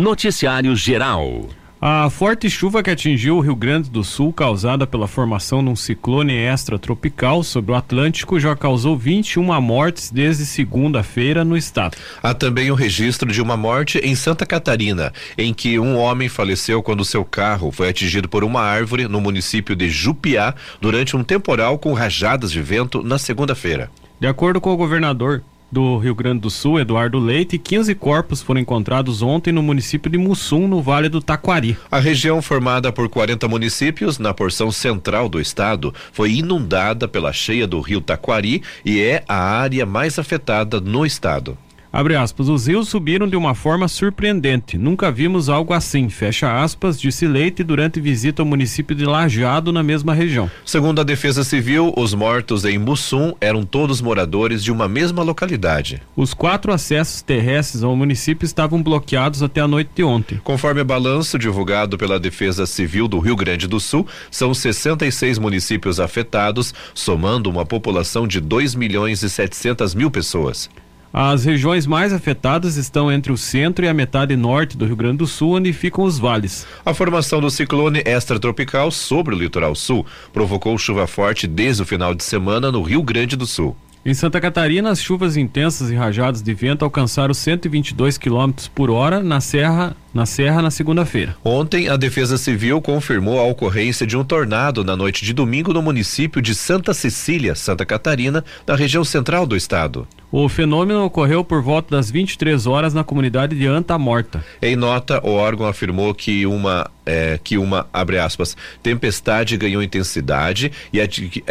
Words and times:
Noticiário 0.00 0.74
Geral. 0.74 1.46
A 1.78 2.08
forte 2.08 2.48
chuva 2.48 2.82
que 2.82 2.90
atingiu 2.90 3.36
o 3.36 3.40
Rio 3.40 3.54
Grande 3.54 3.90
do 3.90 4.02
Sul, 4.02 4.32
causada 4.32 4.86
pela 4.86 5.06
formação 5.06 5.62
de 5.62 5.68
um 5.68 5.76
ciclone 5.76 6.32
extratropical 6.32 7.42
sobre 7.42 7.72
o 7.72 7.74
Atlântico, 7.74 8.40
já 8.40 8.56
causou 8.56 8.96
21 8.96 9.60
mortes 9.60 10.10
desde 10.10 10.46
segunda-feira 10.46 11.44
no 11.44 11.54
estado. 11.54 11.98
Há 12.22 12.32
também 12.32 12.70
o 12.70 12.74
registro 12.74 13.30
de 13.30 13.42
uma 13.42 13.58
morte 13.58 13.98
em 13.98 14.14
Santa 14.14 14.46
Catarina, 14.46 15.12
em 15.36 15.52
que 15.52 15.78
um 15.78 15.96
homem 15.98 16.30
faleceu 16.30 16.82
quando 16.82 17.04
seu 17.04 17.24
carro 17.24 17.70
foi 17.70 17.90
atingido 17.90 18.28
por 18.28 18.42
uma 18.42 18.62
árvore 18.62 19.06
no 19.06 19.20
município 19.20 19.76
de 19.76 19.90
Jupiá 19.90 20.54
durante 20.80 21.14
um 21.14 21.22
temporal 21.22 21.78
com 21.78 21.92
rajadas 21.92 22.50
de 22.50 22.62
vento 22.62 23.02
na 23.02 23.18
segunda-feira. 23.18 23.90
De 24.18 24.26
acordo 24.26 24.60
com 24.60 24.72
o 24.72 24.76
governador, 24.76 25.42
do 25.70 25.98
Rio 25.98 26.14
Grande 26.14 26.40
do 26.40 26.50
Sul, 26.50 26.80
Eduardo 26.80 27.18
Leite, 27.18 27.58
15 27.58 27.94
corpos 27.94 28.42
foram 28.42 28.60
encontrados 28.60 29.22
ontem 29.22 29.52
no 29.52 29.62
município 29.62 30.10
de 30.10 30.18
Mussum, 30.18 30.66
no 30.66 30.82
Vale 30.82 31.08
do 31.08 31.20
Taquari. 31.20 31.76
A 31.90 31.98
região, 31.98 32.42
formada 32.42 32.92
por 32.92 33.08
40 33.08 33.46
municípios, 33.46 34.18
na 34.18 34.34
porção 34.34 34.72
central 34.72 35.28
do 35.28 35.40
estado, 35.40 35.94
foi 36.12 36.32
inundada 36.32 37.06
pela 37.06 37.32
cheia 37.32 37.66
do 37.66 37.80
rio 37.80 38.00
Taquari 38.00 38.62
e 38.84 39.00
é 39.00 39.22
a 39.28 39.38
área 39.38 39.86
mais 39.86 40.18
afetada 40.18 40.80
no 40.80 41.06
estado. 41.06 41.56
Abre 41.92 42.14
aspas, 42.14 42.48
os 42.48 42.68
rios 42.68 42.88
subiram 42.88 43.28
de 43.28 43.36
uma 43.36 43.52
forma 43.52 43.88
surpreendente. 43.88 44.78
Nunca 44.78 45.10
vimos 45.10 45.48
algo 45.48 45.72
assim. 45.72 46.08
Fecha 46.08 46.62
aspas, 46.62 47.00
disse 47.00 47.26
Leite 47.26 47.64
durante 47.64 48.00
visita 48.00 48.42
ao 48.42 48.46
município 48.46 48.94
de 48.94 49.04
Lajeado, 49.04 49.72
na 49.72 49.82
mesma 49.82 50.14
região. 50.14 50.48
Segundo 50.64 51.00
a 51.00 51.04
Defesa 51.04 51.42
Civil, 51.42 51.92
os 51.96 52.14
mortos 52.14 52.64
em 52.64 52.78
Mussum 52.78 53.34
eram 53.40 53.64
todos 53.64 54.00
moradores 54.00 54.62
de 54.62 54.70
uma 54.70 54.88
mesma 54.88 55.24
localidade. 55.24 56.00
Os 56.14 56.32
quatro 56.32 56.72
acessos 56.72 57.22
terrestres 57.22 57.82
ao 57.82 57.96
município 57.96 58.46
estavam 58.46 58.80
bloqueados 58.80 59.42
até 59.42 59.60
a 59.60 59.66
noite 59.66 59.90
de 59.94 60.04
ontem. 60.04 60.40
Conforme 60.44 60.80
o 60.80 60.84
balanço 60.84 61.38
divulgado 61.38 61.98
pela 61.98 62.20
Defesa 62.20 62.66
Civil 62.66 63.08
do 63.08 63.18
Rio 63.18 63.34
Grande 63.34 63.66
do 63.66 63.80
Sul, 63.80 64.06
são 64.30 64.54
66 64.54 65.38
municípios 65.38 65.98
afetados, 65.98 66.72
somando 66.94 67.50
uma 67.50 67.66
população 67.66 68.28
de 68.28 68.40
2 68.40 68.76
milhões 68.76 69.24
e 69.24 69.28
700 69.28 69.92
mil 69.94 70.10
pessoas. 70.10 70.70
As 71.12 71.44
regiões 71.44 71.86
mais 71.86 72.12
afetadas 72.12 72.76
estão 72.76 73.10
entre 73.10 73.32
o 73.32 73.36
centro 73.36 73.84
e 73.84 73.88
a 73.88 73.94
metade 73.94 74.36
norte 74.36 74.76
do 74.76 74.86
Rio 74.86 74.94
Grande 74.94 75.18
do 75.18 75.26
Sul, 75.26 75.56
onde 75.56 75.72
ficam 75.72 76.04
os 76.04 76.20
vales. 76.20 76.64
A 76.86 76.94
formação 76.94 77.40
do 77.40 77.50
ciclone 77.50 78.00
extratropical 78.06 78.92
sobre 78.92 79.34
o 79.34 79.38
litoral 79.38 79.74
sul 79.74 80.06
provocou 80.32 80.78
chuva 80.78 81.08
forte 81.08 81.48
desde 81.48 81.82
o 81.82 81.86
final 81.86 82.14
de 82.14 82.22
semana 82.22 82.70
no 82.70 82.82
Rio 82.82 83.02
Grande 83.02 83.34
do 83.36 83.44
Sul. 83.44 83.76
Em 84.06 84.14
Santa 84.14 84.40
Catarina, 84.40 84.90
as 84.90 85.02
chuvas 85.02 85.36
intensas 85.36 85.90
e 85.90 85.94
rajadas 85.94 86.40
de 86.40 86.54
vento 86.54 86.84
alcançaram 86.84 87.34
122 87.34 88.16
km 88.16 88.52
por 88.74 88.88
hora 88.88 89.20
na 89.20 89.40
serra 89.40 89.94
na 90.12 90.26
Serra 90.26 90.62
na 90.62 90.70
segunda-feira. 90.70 91.36
Ontem, 91.44 91.88
a 91.88 91.96
Defesa 91.96 92.36
Civil 92.36 92.80
confirmou 92.80 93.38
a 93.38 93.44
ocorrência 93.44 94.06
de 94.06 94.16
um 94.16 94.24
tornado 94.24 94.84
na 94.84 94.96
noite 94.96 95.24
de 95.24 95.32
domingo 95.32 95.72
no 95.72 95.82
município 95.82 96.42
de 96.42 96.54
Santa 96.54 96.92
Cecília, 96.92 97.54
Santa 97.54 97.86
Catarina, 97.86 98.44
na 98.66 98.74
região 98.74 99.04
central 99.04 99.46
do 99.46 99.56
estado. 99.56 100.06
O 100.32 100.48
fenômeno 100.48 101.04
ocorreu 101.04 101.42
por 101.42 101.60
volta 101.60 101.96
das 101.96 102.10
23 102.10 102.66
horas 102.66 102.94
na 102.94 103.02
comunidade 103.02 103.58
de 103.58 103.66
Anta 103.66 103.98
Morta. 103.98 104.44
Em 104.62 104.76
nota, 104.76 105.20
o 105.26 105.32
órgão 105.32 105.66
afirmou 105.66 106.14
que 106.14 106.46
uma 106.46 106.88
é, 107.04 107.40
que 107.42 107.58
uma 107.58 107.88
abre 107.92 108.18
aspas 108.18 108.56
tempestade 108.82 109.56
ganhou 109.56 109.82
intensidade 109.82 110.70
e 110.92 111.00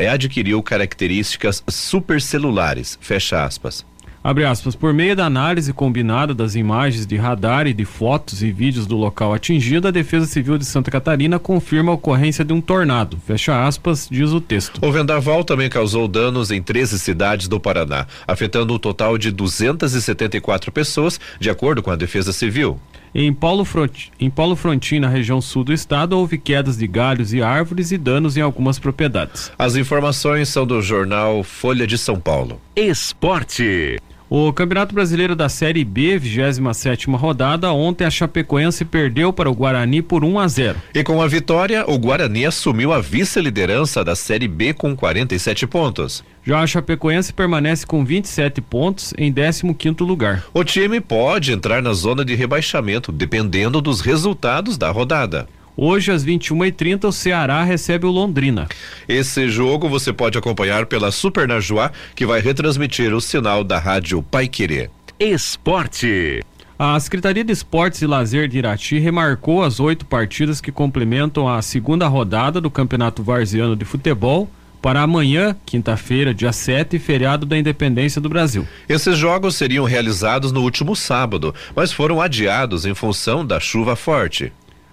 adquiriu 0.07 0.63
características 0.63 1.61
supercelulares 1.67 2.97
fecha 3.01 3.43
aspas. 3.43 3.85
Abre 4.21 4.43
aspas, 4.43 4.75
por 4.75 4.93
meio 4.93 5.15
da 5.15 5.25
análise 5.25 5.71
combinada 5.71 6.33
das 6.33 6.53
imagens 6.53 7.07
de 7.07 7.15
radar 7.15 7.67
e 7.67 7.73
de 7.73 7.85
fotos 7.85 8.43
e 8.43 8.51
vídeos 8.51 8.85
do 8.85 8.97
local 8.97 9.33
atingido, 9.33 9.87
a 9.87 9.91
Defesa 9.91 10.25
Civil 10.25 10.57
de 10.57 10.65
Santa 10.65 10.91
Catarina 10.91 11.39
confirma 11.39 11.93
a 11.93 11.95
ocorrência 11.95 12.43
de 12.43 12.51
um 12.51 12.59
tornado. 12.59 13.17
Fecha 13.25 13.65
aspas, 13.65 14.09
diz 14.11 14.31
o 14.31 14.41
texto. 14.41 14.85
O 14.85 14.91
vendaval 14.91 15.45
também 15.45 15.69
causou 15.69 16.05
danos 16.05 16.51
em 16.51 16.61
13 16.61 16.99
cidades 16.99 17.47
do 17.47 17.61
Paraná, 17.61 18.05
afetando 18.27 18.73
um 18.73 18.77
total 18.77 19.17
de 19.17 19.31
274 19.31 20.69
pessoas, 20.69 21.17
de 21.39 21.49
acordo 21.49 21.81
com 21.81 21.89
a 21.89 21.95
Defesa 21.95 22.33
Civil. 22.33 22.77
Em 23.15 23.33
Paulo, 23.33 23.65
Front, 23.65 24.09
em 24.19 24.29
Paulo 24.29 24.55
Frontin, 24.55 24.99
na 24.99 25.07
região 25.07 25.41
sul 25.41 25.63
do 25.63 25.73
estado, 25.73 26.17
houve 26.17 26.37
quedas 26.37 26.77
de 26.77 26.85
galhos 26.85 27.33
e 27.33 27.41
árvores 27.41 27.91
e 27.91 27.97
danos 27.97 28.37
em 28.37 28.41
algumas 28.41 28.77
propriedades. 28.77 29.51
As 29.57 29.75
informações 29.75 30.49
são 30.49 30.67
do 30.67 30.81
jornal 30.81 31.41
Folha 31.43 31.87
de 31.87 31.97
São 31.97 32.19
Paulo. 32.19 32.61
Esporte. 32.75 33.97
O 34.29 34.53
Campeonato 34.53 34.93
Brasileiro 34.93 35.35
da 35.35 35.49
Série 35.49 35.83
B, 35.83 36.19
27 36.19 37.09
rodada, 37.09 37.71
ontem 37.71 38.05
a 38.05 38.11
Chapecoense 38.11 38.85
perdeu 38.85 39.33
para 39.33 39.49
o 39.49 39.55
Guarani 39.55 40.03
por 40.03 40.23
1 40.23 40.37
a 40.37 40.47
0. 40.47 40.79
E 40.93 41.03
com 41.03 41.19
a 41.19 41.27
vitória, 41.27 41.83
o 41.89 41.97
Guarani 41.97 42.45
assumiu 42.45 42.93
a 42.93 43.01
vice-liderança 43.01 44.05
da 44.05 44.15
Série 44.15 44.47
B 44.47 44.71
com 44.71 44.95
47 44.95 45.65
pontos. 45.65 46.23
Já 46.43 46.59
a 46.59 46.67
Chapecoense 46.67 47.33
permanece 47.33 47.87
com 47.87 48.05
27 48.05 48.61
pontos 48.61 49.15
em 49.17 49.33
15º 49.33 50.05
lugar. 50.05 50.45
O 50.53 50.63
time 50.63 51.01
pode 51.01 51.51
entrar 51.51 51.81
na 51.81 51.93
zona 51.93 52.23
de 52.23 52.35
rebaixamento 52.35 53.11
dependendo 53.11 53.81
dos 53.81 53.99
resultados 53.99 54.77
da 54.77 54.91
rodada. 54.91 55.47
Hoje, 55.81 56.11
às 56.11 56.25
21h30, 56.25 57.05
o 57.05 57.11
Ceará 57.13 57.63
recebe 57.63 58.05
o 58.05 58.11
Londrina. 58.11 58.67
Esse 59.07 59.47
jogo 59.47 59.87
você 59.87 60.11
pode 60.11 60.37
acompanhar 60.37 60.85
pela 60.87 61.09
Super 61.09 61.47
Najuá, 61.47 61.93
que 62.13 62.25
vai 62.25 62.41
retransmitir 62.41 63.13
o 63.13 63.21
sinal 63.21 63.63
da 63.63 63.79
rádio 63.79 64.21
Pai 64.21 64.49
Querer. 64.49 64.91
Esporte. 65.17 66.43
A 66.77 66.99
Secretaria 66.99 67.45
de 67.45 67.53
Esportes 67.53 68.01
e 68.01 68.05
Lazer 68.05 68.49
de 68.49 68.57
Irati 68.57 68.99
remarcou 68.99 69.63
as 69.63 69.79
oito 69.79 70.05
partidas 70.05 70.59
que 70.59 70.69
complementam 70.69 71.47
a 71.47 71.61
segunda 71.61 72.09
rodada 72.09 72.59
do 72.59 72.69
Campeonato 72.69 73.23
Varziano 73.23 73.73
de 73.73 73.85
Futebol 73.85 74.49
para 74.81 75.01
amanhã, 75.01 75.55
quinta-feira, 75.65 76.33
dia 76.33 76.51
7, 76.51 76.99
feriado 76.99 77.45
da 77.45 77.57
Independência 77.57 78.19
do 78.19 78.27
Brasil. 78.27 78.67
Esses 78.87 79.17
jogos 79.17 79.55
seriam 79.55 79.85
realizados 79.85 80.51
no 80.51 80.61
último 80.61 80.93
sábado, 80.93 81.55
mas 81.73 81.91
foram 81.93 82.21
adiados 82.21 82.85
em 82.85 82.93
função 82.93 83.45
da 83.45 83.61
chuva 83.61 83.95
forte. 83.95 84.51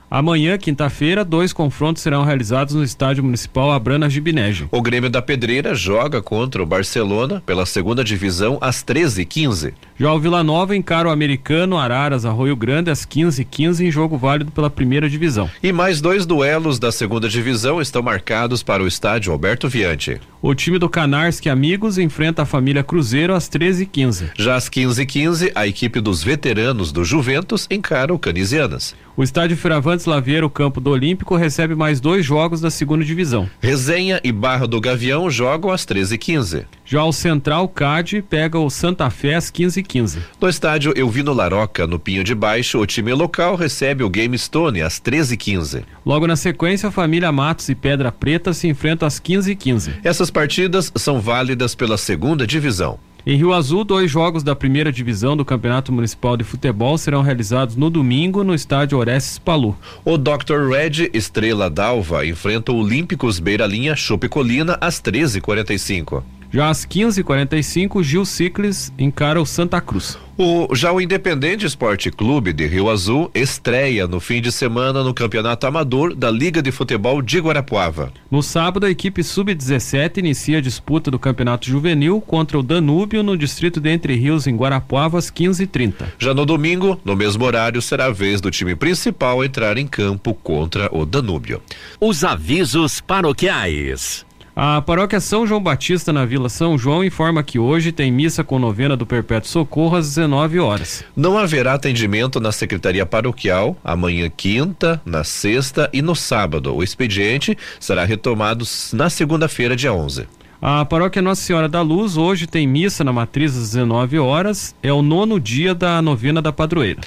Amanhã, 0.08 0.56
quinta-feira, 0.56 1.24
dois 1.24 1.52
confrontos 1.52 2.00
serão 2.00 2.22
realizados 2.22 2.74
no 2.74 2.84
Estádio 2.84 3.24
Municipal 3.24 3.72
Abrana 3.72 4.08
Gibinejo. 4.08 4.68
O 4.70 4.80
Grêmio 4.80 5.10
da 5.10 5.20
Pedreira 5.20 5.74
joga 5.74 6.22
contra 6.22 6.62
o 6.62 6.66
Barcelona 6.66 7.42
pela 7.44 7.66
segunda 7.66 8.04
divisão 8.04 8.56
às 8.60 8.84
13h15. 8.84 9.74
Já 9.98 10.12
o 10.12 10.20
Vila 10.20 10.44
Nova 10.44 10.76
encara 10.76 11.08
o 11.08 11.10
americano 11.10 11.76
Araras 11.76 12.24
Arroio 12.24 12.54
Grande 12.54 12.90
às 12.90 13.04
15h15 13.04 13.80
em 13.80 13.90
jogo 13.90 14.16
válido 14.16 14.52
pela 14.52 14.70
primeira 14.70 15.10
divisão. 15.10 15.50
E 15.60 15.72
mais 15.72 16.00
dois 16.00 16.24
duelos 16.24 16.78
da 16.78 16.92
segunda 16.92 17.28
divisão 17.28 17.80
estão 17.80 18.02
marcados 18.02 18.62
para 18.62 18.82
o 18.82 18.86
estádio 18.86 19.32
Alberto 19.32 19.68
Viante. 19.68 20.20
O 20.46 20.54
time 20.54 20.78
do 20.78 20.88
Canarski 20.88 21.48
Amigos 21.48 21.98
enfrenta 21.98 22.42
a 22.42 22.46
família 22.46 22.84
Cruzeiro 22.84 23.34
às 23.34 23.48
13h15. 23.48 24.30
Já 24.36 24.54
às 24.54 24.68
15h15, 24.68 25.50
a 25.52 25.66
equipe 25.66 26.00
dos 26.00 26.22
veteranos 26.22 26.92
do 26.92 27.04
Juventus 27.04 27.66
encara 27.68 28.14
o 28.14 28.18
Canisianas. 28.18 28.94
O 29.16 29.24
estádio 29.24 29.56
Firavantes 29.56 30.06
Laveiro, 30.06 30.48
campo 30.48 30.80
do 30.80 30.90
Olímpico, 30.90 31.34
recebe 31.34 31.74
mais 31.74 32.00
dois 32.00 32.24
jogos 32.24 32.60
da 32.60 32.70
segunda 32.70 33.04
divisão. 33.04 33.50
Resenha 33.60 34.20
e 34.22 34.30
Barra 34.30 34.68
do 34.68 34.80
Gavião 34.80 35.28
jogam 35.28 35.72
às 35.72 35.84
13h15. 35.84 36.64
Já 36.84 37.02
o 37.02 37.12
Central 37.12 37.66
CAD 37.68 38.22
pega 38.22 38.56
o 38.56 38.70
Santa 38.70 39.10
Fé 39.10 39.34
às 39.34 39.50
15h15. 39.50 40.18
No 40.40 40.48
estádio 40.48 40.92
Elvino 40.94 41.32
Laroca, 41.32 41.88
no 41.88 41.98
Pinho 41.98 42.22
de 42.22 42.36
Baixo, 42.36 42.78
o 42.78 42.86
time 42.86 43.12
local 43.12 43.56
recebe 43.56 44.04
o 44.04 44.10
Game 44.10 44.38
Stone 44.38 44.80
às 44.80 45.00
13h15. 45.00 45.82
Logo 46.06 46.24
na 46.24 46.36
sequência, 46.36 46.88
a 46.88 46.92
família 46.92 47.32
Matos 47.32 47.68
e 47.68 47.74
Pedra 47.74 48.12
Preta 48.12 48.52
se 48.52 48.68
enfrentam 48.68 49.08
às 49.08 49.18
15h15. 49.18 49.90
Essas 50.04 50.30
partidas 50.30 50.92
são 50.94 51.20
válidas 51.20 51.74
pela 51.74 51.98
segunda 51.98 52.46
divisão. 52.46 53.00
Em 53.26 53.36
Rio 53.36 53.52
Azul, 53.52 53.82
dois 53.82 54.08
jogos 54.08 54.44
da 54.44 54.54
primeira 54.54 54.92
divisão 54.92 55.36
do 55.36 55.44
Campeonato 55.44 55.90
Municipal 55.90 56.36
de 56.36 56.44
Futebol 56.44 56.96
serão 56.96 57.22
realizados 57.22 57.74
no 57.74 57.90
domingo 57.90 58.44
no 58.44 58.54
estádio 58.54 58.96
Orestes 58.98 59.36
Palu. 59.36 59.76
O 60.04 60.16
Dr. 60.16 60.68
Red 60.70 61.10
Estrela 61.12 61.68
Dalva 61.68 62.24
enfrenta 62.24 62.70
o 62.70 62.76
Olímpicos 62.76 63.40
Beira 63.40 63.66
Linha 63.66 63.96
Chope 63.96 64.28
Colina 64.28 64.78
às 64.80 65.02
13h45. 65.02 66.22
Já 66.50 66.70
às 66.70 66.86
15h45, 66.86 68.02
Gil 68.02 68.24
Ciclis 68.24 68.92
encara 68.98 69.40
o 69.40 69.46
Santa 69.46 69.80
Cruz. 69.80 70.18
O, 70.38 70.74
já 70.74 70.92
o 70.92 71.00
Independente 71.00 71.64
Esporte 71.64 72.10
Clube 72.10 72.52
de 72.52 72.66
Rio 72.66 72.90
Azul 72.90 73.30
estreia 73.34 74.06
no 74.06 74.20
fim 74.20 74.42
de 74.42 74.52
semana 74.52 75.02
no 75.02 75.14
Campeonato 75.14 75.66
Amador 75.66 76.14
da 76.14 76.30
Liga 76.30 76.60
de 76.60 76.70
Futebol 76.70 77.22
de 77.22 77.38
Guarapuava. 77.38 78.12
No 78.30 78.42
sábado, 78.42 78.84
a 78.84 78.90
equipe 78.90 79.22
Sub-17 79.22 80.18
inicia 80.18 80.58
a 80.58 80.60
disputa 80.60 81.10
do 81.10 81.18
Campeonato 81.18 81.66
Juvenil 81.66 82.20
contra 82.20 82.58
o 82.58 82.62
Danúbio 82.62 83.22
no 83.22 83.34
distrito 83.34 83.80
de 83.80 83.88
Entre 83.88 84.14
Rios, 84.14 84.46
em 84.46 84.54
Guarapuava, 84.54 85.16
às 85.16 85.30
15h30. 85.30 86.04
Já 86.18 86.34
no 86.34 86.44
domingo, 86.44 87.00
no 87.02 87.16
mesmo 87.16 87.42
horário, 87.42 87.80
será 87.80 88.06
a 88.06 88.12
vez 88.12 88.38
do 88.38 88.50
time 88.50 88.76
principal 88.76 89.42
entrar 89.42 89.78
em 89.78 89.86
campo 89.86 90.34
contra 90.34 90.90
o 90.92 91.06
Danúbio. 91.06 91.62
Os 91.98 92.24
avisos 92.24 93.00
paroquiais. 93.00 94.25
A 94.58 94.80
paróquia 94.80 95.20
São 95.20 95.46
João 95.46 95.62
Batista 95.62 96.14
na 96.14 96.24
Vila 96.24 96.48
São 96.48 96.78
João 96.78 97.04
informa 97.04 97.42
que 97.42 97.58
hoje 97.58 97.92
tem 97.92 98.10
missa 98.10 98.42
com 98.42 98.58
novena 98.58 98.96
do 98.96 99.04
Perpétuo 99.04 99.50
Socorro 99.50 99.96
às 99.96 100.08
19 100.08 100.58
horas. 100.58 101.04
Não 101.14 101.36
haverá 101.36 101.74
atendimento 101.74 102.40
na 102.40 102.50
Secretaria 102.50 103.04
Paroquial 103.04 103.76
amanhã 103.84 104.30
quinta, 104.34 104.98
na 105.04 105.24
sexta 105.24 105.90
e 105.92 106.00
no 106.00 106.16
sábado. 106.16 106.74
O 106.74 106.82
expediente 106.82 107.54
será 107.78 108.02
retomado 108.06 108.64
na 108.94 109.10
segunda-feira, 109.10 109.76
dia 109.76 109.92
11. 109.92 110.26
A 110.62 110.86
paróquia 110.86 111.20
Nossa 111.20 111.42
Senhora 111.42 111.68
da 111.68 111.82
Luz 111.82 112.16
hoje 112.16 112.46
tem 112.46 112.66
missa 112.66 113.04
na 113.04 113.12
matriz 113.12 113.54
às 113.54 113.72
19 113.72 114.18
horas. 114.18 114.74
É 114.82 114.90
o 114.90 115.02
nono 115.02 115.38
dia 115.38 115.74
da 115.74 116.00
novena 116.00 116.40
da 116.40 116.50
padroeira. 116.50 117.02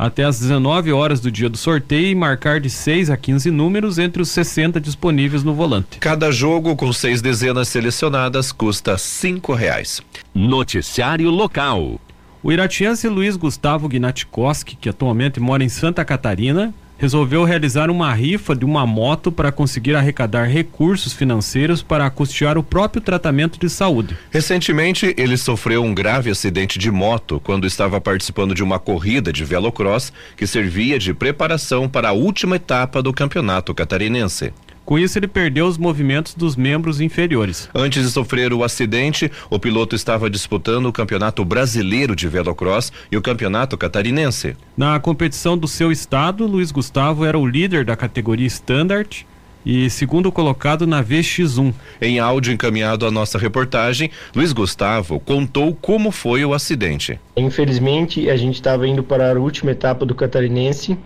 até 0.00 0.24
às 0.24 0.40
19 0.40 0.92
horas 0.92 1.20
do 1.20 1.30
dia 1.30 1.50
do 1.50 1.58
sorteio 1.58 2.06
e 2.06 2.14
marcar 2.14 2.58
de 2.58 2.70
6 2.70 3.10
a 3.10 3.18
15 3.18 3.50
números 3.50 3.98
entre 3.98 4.22
os 4.22 4.30
60 4.30 4.80
disponíveis 4.80 5.44
no 5.44 5.52
volante. 5.52 5.98
Cada 5.98 6.32
jogo 6.32 6.74
com 6.74 6.90
seis 6.90 7.20
dezenas 7.20 7.68
selecionadas 7.68 8.50
custa 8.50 8.96
cinco 8.96 9.52
reais. 9.52 10.00
Noticiário 10.34 11.28
local. 11.28 12.00
O 12.42 12.50
iratiense 12.50 13.06
Luiz 13.08 13.36
Gustavo 13.36 13.86
Gnatikoski, 13.88 14.74
que 14.74 14.88
atualmente 14.88 15.38
mora 15.38 15.62
em 15.62 15.68
Santa 15.68 16.02
Catarina, 16.02 16.72
resolveu 17.00 17.44
realizar 17.44 17.90
uma 17.90 18.12
rifa 18.12 18.54
de 18.54 18.62
uma 18.62 18.86
moto 18.86 19.32
para 19.32 19.50
conseguir 19.50 19.96
arrecadar 19.96 20.44
recursos 20.44 21.14
financeiros 21.14 21.82
para 21.82 22.08
custear 22.10 22.58
o 22.58 22.62
próprio 22.62 23.00
tratamento 23.00 23.58
de 23.58 23.70
saúde. 23.70 24.18
Recentemente, 24.30 25.14
ele 25.16 25.38
sofreu 25.38 25.82
um 25.82 25.94
grave 25.94 26.30
acidente 26.30 26.78
de 26.78 26.90
moto 26.90 27.40
quando 27.42 27.66
estava 27.66 27.98
participando 28.02 28.54
de 28.54 28.62
uma 28.62 28.78
corrida 28.78 29.32
de 29.32 29.42
velocross 29.46 30.12
que 30.36 30.46
servia 30.46 30.98
de 30.98 31.14
preparação 31.14 31.88
para 31.88 32.10
a 32.10 32.12
última 32.12 32.56
etapa 32.56 33.02
do 33.02 33.14
campeonato 33.14 33.74
catarinense. 33.74 34.52
Com 34.84 34.98
isso, 34.98 35.18
ele 35.18 35.28
perdeu 35.28 35.66
os 35.66 35.78
movimentos 35.78 36.34
dos 36.34 36.56
membros 36.56 37.00
inferiores. 37.00 37.68
Antes 37.74 38.02
de 38.04 38.10
sofrer 38.10 38.52
o 38.52 38.64
acidente, 38.64 39.30
o 39.48 39.58
piloto 39.58 39.94
estava 39.94 40.28
disputando 40.28 40.86
o 40.86 40.92
Campeonato 40.92 41.44
Brasileiro 41.44 42.16
de 42.16 42.26
Velocross 42.26 42.92
e 43.10 43.16
o 43.16 43.22
Campeonato 43.22 43.78
Catarinense. 43.78 44.56
Na 44.76 44.98
competição 44.98 45.56
do 45.56 45.68
seu 45.68 45.92
estado, 45.92 46.46
Luiz 46.46 46.72
Gustavo 46.72 47.24
era 47.24 47.38
o 47.38 47.46
líder 47.46 47.84
da 47.84 47.94
categoria 47.94 48.46
Standard 48.46 49.26
e 49.64 49.90
segundo 49.90 50.32
colocado 50.32 50.86
na 50.86 51.04
VX1. 51.04 51.72
Em 52.00 52.18
áudio 52.18 52.52
encaminhado 52.52 53.06
à 53.06 53.10
nossa 53.10 53.38
reportagem, 53.38 54.10
Luiz 54.34 54.52
Gustavo 54.52 55.20
contou 55.20 55.76
como 55.80 56.10
foi 56.10 56.44
o 56.44 56.54
acidente. 56.54 57.18
Infelizmente, 57.36 58.28
a 58.30 58.36
gente 58.36 58.54
estava 58.54 58.86
indo 58.86 59.02
para 59.02 59.30
a 59.30 59.38
última 59.38 59.70
etapa 59.70 60.04
do 60.06 60.14
Catarinense 60.14 60.98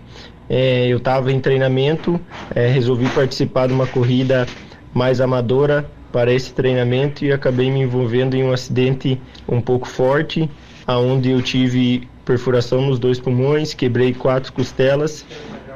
é, 0.49 0.87
eu 0.87 0.97
estava 0.97 1.31
em 1.31 1.39
treinamento, 1.39 2.19
é, 2.53 2.67
resolvi 2.67 3.07
participar 3.09 3.67
de 3.67 3.73
uma 3.73 3.87
corrida 3.87 4.45
mais 4.93 5.19
amadora 5.19 5.85
para 6.11 6.31
esse 6.33 6.53
treinamento 6.53 7.25
e 7.25 7.31
acabei 7.31 7.69
me 7.69 7.81
envolvendo 7.81 8.35
em 8.35 8.43
um 8.43 8.53
acidente 8.53 9.19
um 9.47 9.59
pouco 9.59 9.87
forte, 9.87 10.49
aonde 10.87 11.31
eu 11.31 11.41
tive 11.41 12.07
perfuração 12.23 12.81
nos 12.81 12.97
dois 12.97 13.19
pulmões, 13.19 13.73
quebrei 13.73 14.13
quatro 14.13 14.51
costelas 14.53 15.25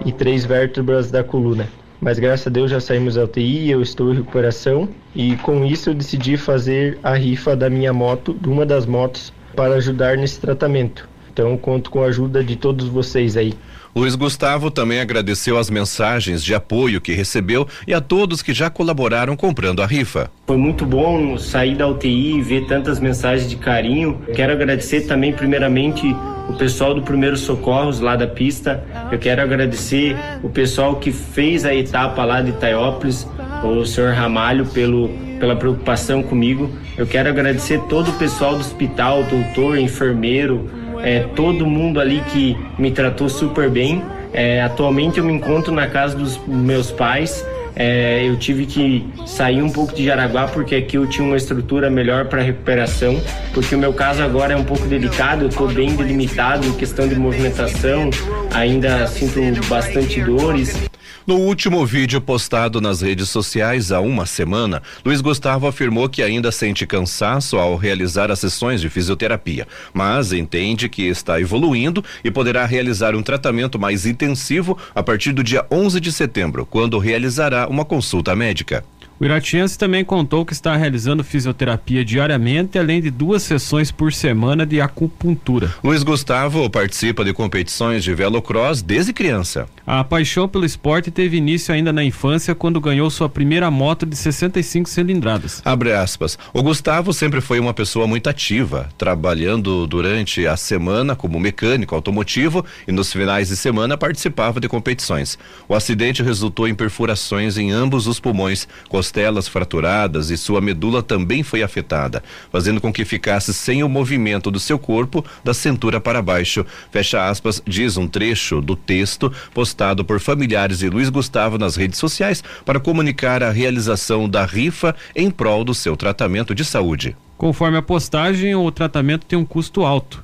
e 0.05 0.11
três 0.11 0.45
vértebras 0.45 1.11
da 1.11 1.23
coluna. 1.23 1.67
Mas 2.01 2.17
graças 2.17 2.47
a 2.47 2.49
Deus 2.49 2.71
já 2.71 2.79
saímos 2.79 3.15
da 3.15 3.25
UTI, 3.25 3.69
eu 3.69 3.81
estou 3.81 4.13
em 4.13 4.15
recuperação 4.15 4.87
e 5.13 5.35
com 5.37 5.65
isso 5.65 5.89
eu 5.89 5.93
decidi 5.93 6.37
fazer 6.37 6.97
a 7.03 7.13
rifa 7.13 7.55
da 7.55 7.69
minha 7.69 7.91
moto, 7.91 8.33
de 8.33 8.47
uma 8.47 8.65
das 8.65 8.85
motos, 8.85 9.33
para 9.53 9.75
ajudar 9.75 10.15
nesse 10.17 10.39
tratamento. 10.39 11.09
Então 11.39 11.55
conto 11.55 11.89
com 11.89 12.03
a 12.03 12.07
ajuda 12.07 12.43
de 12.43 12.57
todos 12.57 12.89
vocês 12.89 13.37
aí. 13.37 13.53
Luiz 13.95 14.13
Gustavo 14.13 14.69
também 14.69 14.99
agradeceu 14.99 15.57
as 15.57 15.69
mensagens 15.69 16.43
de 16.43 16.53
apoio 16.53 16.99
que 16.99 17.13
recebeu 17.13 17.65
e 17.87 17.93
a 17.93 18.01
todos 18.01 18.41
que 18.41 18.53
já 18.53 18.69
colaboraram 18.69 19.37
comprando 19.37 19.81
a 19.81 19.85
rifa. 19.85 20.29
Foi 20.45 20.57
muito 20.57 20.85
bom 20.85 21.37
sair 21.37 21.75
da 21.77 21.87
UTI 21.87 22.35
e 22.35 22.41
ver 22.41 22.67
tantas 22.67 22.99
mensagens 22.99 23.49
de 23.49 23.55
carinho. 23.55 24.19
Quero 24.35 24.51
agradecer 24.51 25.07
também, 25.07 25.31
primeiramente, 25.31 26.13
o 26.49 26.53
pessoal 26.57 26.93
do 26.93 27.03
Primeiro 27.03 27.37
Socorros 27.37 28.01
lá 28.01 28.17
da 28.17 28.27
pista. 28.27 28.83
Eu 29.09 29.17
quero 29.17 29.41
agradecer 29.41 30.17
o 30.43 30.49
pessoal 30.49 30.97
que 30.97 31.13
fez 31.13 31.63
a 31.63 31.73
etapa 31.73 32.25
lá 32.25 32.41
de 32.41 32.49
Itaiópolis, 32.49 33.25
o 33.63 33.85
senhor 33.85 34.13
Ramalho, 34.13 34.65
pelo, 34.65 35.07
pela 35.39 35.55
preocupação 35.55 36.21
comigo. 36.21 36.69
Eu 36.97 37.07
quero 37.07 37.29
agradecer 37.29 37.79
todo 37.87 38.11
o 38.11 38.13
pessoal 38.15 38.55
do 38.55 38.59
hospital, 38.59 39.23
doutor, 39.23 39.77
enfermeiro, 39.77 40.69
é, 41.03 41.21
todo 41.35 41.65
mundo 41.65 41.99
ali 41.99 42.21
que 42.31 42.57
me 42.77 42.91
tratou 42.91 43.29
super 43.29 43.69
bem. 43.69 44.01
É, 44.31 44.61
atualmente 44.61 45.17
eu 45.17 45.25
me 45.25 45.33
encontro 45.33 45.73
na 45.73 45.87
casa 45.87 46.15
dos 46.15 46.39
meus 46.47 46.91
pais. 46.91 47.45
É, 47.75 48.27
eu 48.27 48.35
tive 48.37 48.65
que 48.65 49.07
sair 49.25 49.61
um 49.61 49.69
pouco 49.69 49.95
de 49.95 50.03
Jaraguá 50.03 50.47
porque 50.47 50.75
aqui 50.75 50.97
eu 50.97 51.07
tinha 51.07 51.25
uma 51.25 51.37
estrutura 51.37 51.89
melhor 51.89 52.25
para 52.25 52.41
recuperação, 52.41 53.21
porque 53.53 53.73
o 53.73 53.77
meu 53.77 53.93
caso 53.93 54.21
agora 54.21 54.53
é 54.53 54.57
um 54.57 54.65
pouco 54.65 54.85
delicado, 54.85 55.43
eu 55.43 55.49
estou 55.49 55.67
bem 55.67 55.95
delimitado 55.95 56.67
em 56.67 56.73
questão 56.73 57.07
de 57.07 57.15
movimentação, 57.15 58.09
ainda 58.53 59.07
sinto 59.07 59.65
bastante 59.67 60.21
dores. 60.21 60.88
No 61.29 61.35
último 61.35 61.85
vídeo 61.85 62.19
postado 62.19 62.81
nas 62.81 63.01
redes 63.01 63.29
sociais 63.29 63.91
há 63.91 63.99
uma 63.99 64.25
semana, 64.25 64.81
Luiz 65.05 65.21
Gustavo 65.21 65.67
afirmou 65.67 66.09
que 66.09 66.23
ainda 66.23 66.51
sente 66.51 66.87
cansaço 66.87 67.55
ao 67.55 67.75
realizar 67.75 68.31
as 68.31 68.39
sessões 68.39 68.81
de 68.81 68.89
fisioterapia, 68.89 69.67
mas 69.93 70.33
entende 70.33 70.89
que 70.89 71.03
está 71.03 71.39
evoluindo 71.39 72.03
e 72.23 72.31
poderá 72.31 72.65
realizar 72.65 73.15
um 73.15 73.21
tratamento 73.21 73.77
mais 73.77 74.07
intensivo 74.07 74.75
a 74.95 75.03
partir 75.03 75.31
do 75.31 75.43
dia 75.43 75.63
11 75.69 75.99
de 75.99 76.11
setembro, 76.11 76.65
quando 76.65 76.97
realizará 76.97 77.67
uma 77.67 77.85
consulta 77.85 78.35
médica. 78.35 78.83
O 79.19 79.25
Iratiense 79.25 79.77
também 79.77 80.05
contou 80.05 80.45
que 80.45 80.53
está 80.53 80.77
realizando 80.77 81.25
fisioterapia 81.25 82.05
diariamente, 82.05 82.79
além 82.79 83.01
de 83.01 83.11
duas 83.11 83.43
sessões 83.43 83.91
por 83.91 84.13
semana 84.13 84.65
de 84.65 84.79
acupuntura. 84.79 85.73
Luiz 85.83 86.03
Gustavo 86.03 86.69
participa 86.69 87.25
de 87.25 87.33
competições 87.33 88.01
de 88.01 88.13
velocross 88.13 88.81
desde 88.81 89.11
criança. 89.11 89.67
A 89.85 90.05
paixão 90.05 90.47
pelo 90.47 90.63
esporte 90.63 91.11
teve 91.11 91.35
início 91.35 91.73
ainda 91.73 91.91
na 91.91 92.01
infância, 92.01 92.55
quando 92.55 92.79
ganhou 92.79 93.09
sua 93.09 93.27
primeira 93.27 93.69
moto 93.69 94.05
de 94.05 94.15
65 94.15 94.87
cilindradas. 94.87 95.61
Abre 95.65 95.91
aspas. 95.91 96.39
O 96.53 96.63
Gustavo 96.63 97.11
sempre 97.11 97.41
foi 97.41 97.59
uma 97.59 97.73
pessoa 97.73 98.07
muito 98.07 98.29
ativa, 98.29 98.87
trabalhando 98.97 99.85
durante 99.85 100.47
a 100.47 100.55
semana 100.55 101.13
como 101.13 101.37
mecânico 101.41 101.93
automotivo 101.93 102.65
e 102.87 102.93
nos 102.93 103.11
finais 103.11 103.49
de 103.49 103.57
semana 103.57 103.97
participava 103.97 104.61
de 104.61 104.69
competições. 104.69 105.37
O 105.67 105.75
acidente 105.75 106.23
resultou 106.23 106.69
em 106.69 106.73
perfurações 106.73 107.57
em 107.57 107.69
ambos 107.69 108.07
os 108.07 108.17
pulmões, 108.17 108.65
costelas 109.09 109.47
fraturadas 109.47 110.29
e 110.29 110.37
sua 110.37 110.61
medula 110.61 111.01
também 111.01 111.41
foi 111.41 111.63
afetada, 111.63 112.21
fazendo 112.51 112.79
com 112.79 112.93
que 112.93 113.03
ficasse 113.03 113.51
sem 113.55 113.81
o 113.83 113.89
movimento 113.89 114.51
do 114.51 114.59
seu 114.59 114.77
corpo 114.77 115.25
da 115.43 115.51
cintura 115.51 115.99
para 115.99 116.21
baixo. 116.21 116.63
Fecha 116.91 117.27
aspas, 117.27 117.59
diz 117.65 117.97
um 117.97 118.07
trecho 118.07 118.61
do 118.61 118.75
texto 118.75 119.33
postado 119.51 120.05
por 120.05 120.19
familiares 120.19 120.79
de 120.79 120.89
Luiz 120.89 121.09
Gustavo 121.09 121.57
nas 121.57 121.75
redes 121.75 121.97
sociais 121.97 122.43
para 122.63 122.79
comunicar 122.79 123.41
a 123.41 123.49
realização 123.49 124.29
da 124.29 124.45
rifa 124.45 124.95
em 125.15 125.31
prol 125.31 125.63
do 125.63 125.73
seu 125.73 125.97
tratamento 125.97 126.53
de 126.53 126.63
saúde. 126.63 127.17
Conforme 127.35 127.77
a 127.77 127.81
postagem, 127.81 128.53
o 128.53 128.69
tratamento 128.71 129.25
tem 129.25 129.39
um 129.39 129.45
custo 129.45 129.83
alto. 129.83 130.23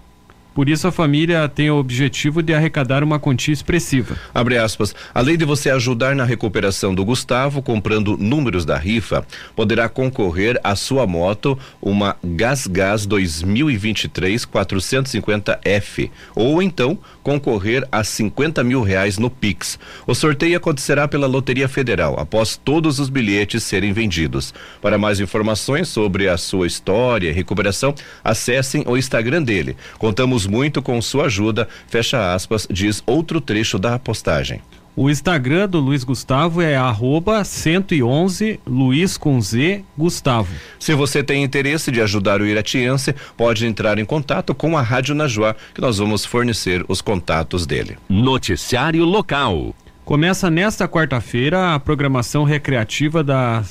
Por 0.56 0.70
isso 0.70 0.88
a 0.88 0.92
família 0.92 1.50
tem 1.50 1.70
o 1.70 1.76
objetivo 1.76 2.42
de 2.42 2.54
arrecadar 2.54 3.04
uma 3.04 3.20
quantia 3.20 3.54
expressiva. 3.54 4.16
Abre 4.34 4.58
aspas. 4.58 4.96
Além 5.14 5.38
de 5.38 5.44
você 5.44 5.70
ajudar 5.70 6.16
na 6.16 6.24
recuperação 6.24 6.96
do 6.96 7.04
Gustavo 7.04 7.62
comprando 7.62 8.18
números 8.18 8.64
da 8.64 8.78
rifa, 8.78 9.28
poderá 9.54 9.90
concorrer 9.90 10.58
à 10.64 10.74
sua 10.74 11.06
moto 11.06 11.60
uma 11.82 12.16
Gas 12.24 12.68
Gas 12.68 13.06
2023 13.06 14.46
450F 14.46 16.10
ou 16.34 16.62
então 16.62 16.98
concorrer 17.22 17.86
a 17.92 18.02
50 18.02 18.64
mil 18.64 18.82
reais 18.82 19.18
no 19.18 19.30
Pix. 19.30 19.78
O 20.08 20.16
sorteio 20.16 20.56
acontecerá 20.56 21.06
pela 21.06 21.28
Loteria 21.28 21.68
Federal 21.68 22.18
após 22.18 22.56
todos 22.56 22.98
os 22.98 23.10
bilhetes 23.10 23.62
serem 23.64 23.92
vendidos. 23.92 24.54
Para 24.82 24.98
mais 24.98 25.20
informações 25.20 25.90
sobre 25.90 26.30
a 26.30 26.38
sua 26.38 26.66
história 26.66 27.28
e 27.28 27.34
recuperação, 27.34 27.94
acessem 28.24 28.86
o 28.88 28.96
Instagram 28.96 29.44
dele. 29.44 29.76
Contamos 29.98 30.45
muito 30.48 30.82
com 30.82 31.02
sua 31.02 31.26
ajuda, 31.26 31.68
fecha 31.88 32.34
aspas, 32.34 32.68
diz 32.70 33.04
outro 33.06 33.40
trecho 33.40 33.78
da 33.78 33.98
postagem. 34.00 34.62
O 34.98 35.10
Instagram 35.10 35.68
do 35.68 35.80
Luiz 35.80 36.06
Gustavo 36.06 36.62
é 36.62 36.78
arroba 36.78 37.44
111 37.44 38.62
Luiz 38.66 39.18
com 39.18 39.42
Z 39.42 39.84
Gustavo. 39.98 40.54
Se 40.80 40.94
você 40.94 41.22
tem 41.22 41.44
interesse 41.44 41.92
de 41.92 42.02
ajudar 42.02 42.40
o 42.40 42.46
iratiense, 42.46 43.14
pode 43.36 43.66
entrar 43.66 44.00
em 44.00 44.06
contato 44.06 44.56
com 44.56 44.78
a 44.78 44.82
Rádio 44.82 45.14
Najuá, 45.14 45.54
que 45.74 45.82
nós 45.82 45.98
vamos 45.98 46.24
fornecer 46.24 46.86
os 46.88 47.02
contatos 47.02 47.66
dele. 47.66 47.98
Noticiário 48.08 49.04
local. 49.04 49.76
Começa 50.06 50.50
nesta 50.50 50.88
quarta-feira 50.88 51.76
a 51.76 51.80
programação 51.80 52.46
recreativa 52.46 53.22
da 53.22 53.66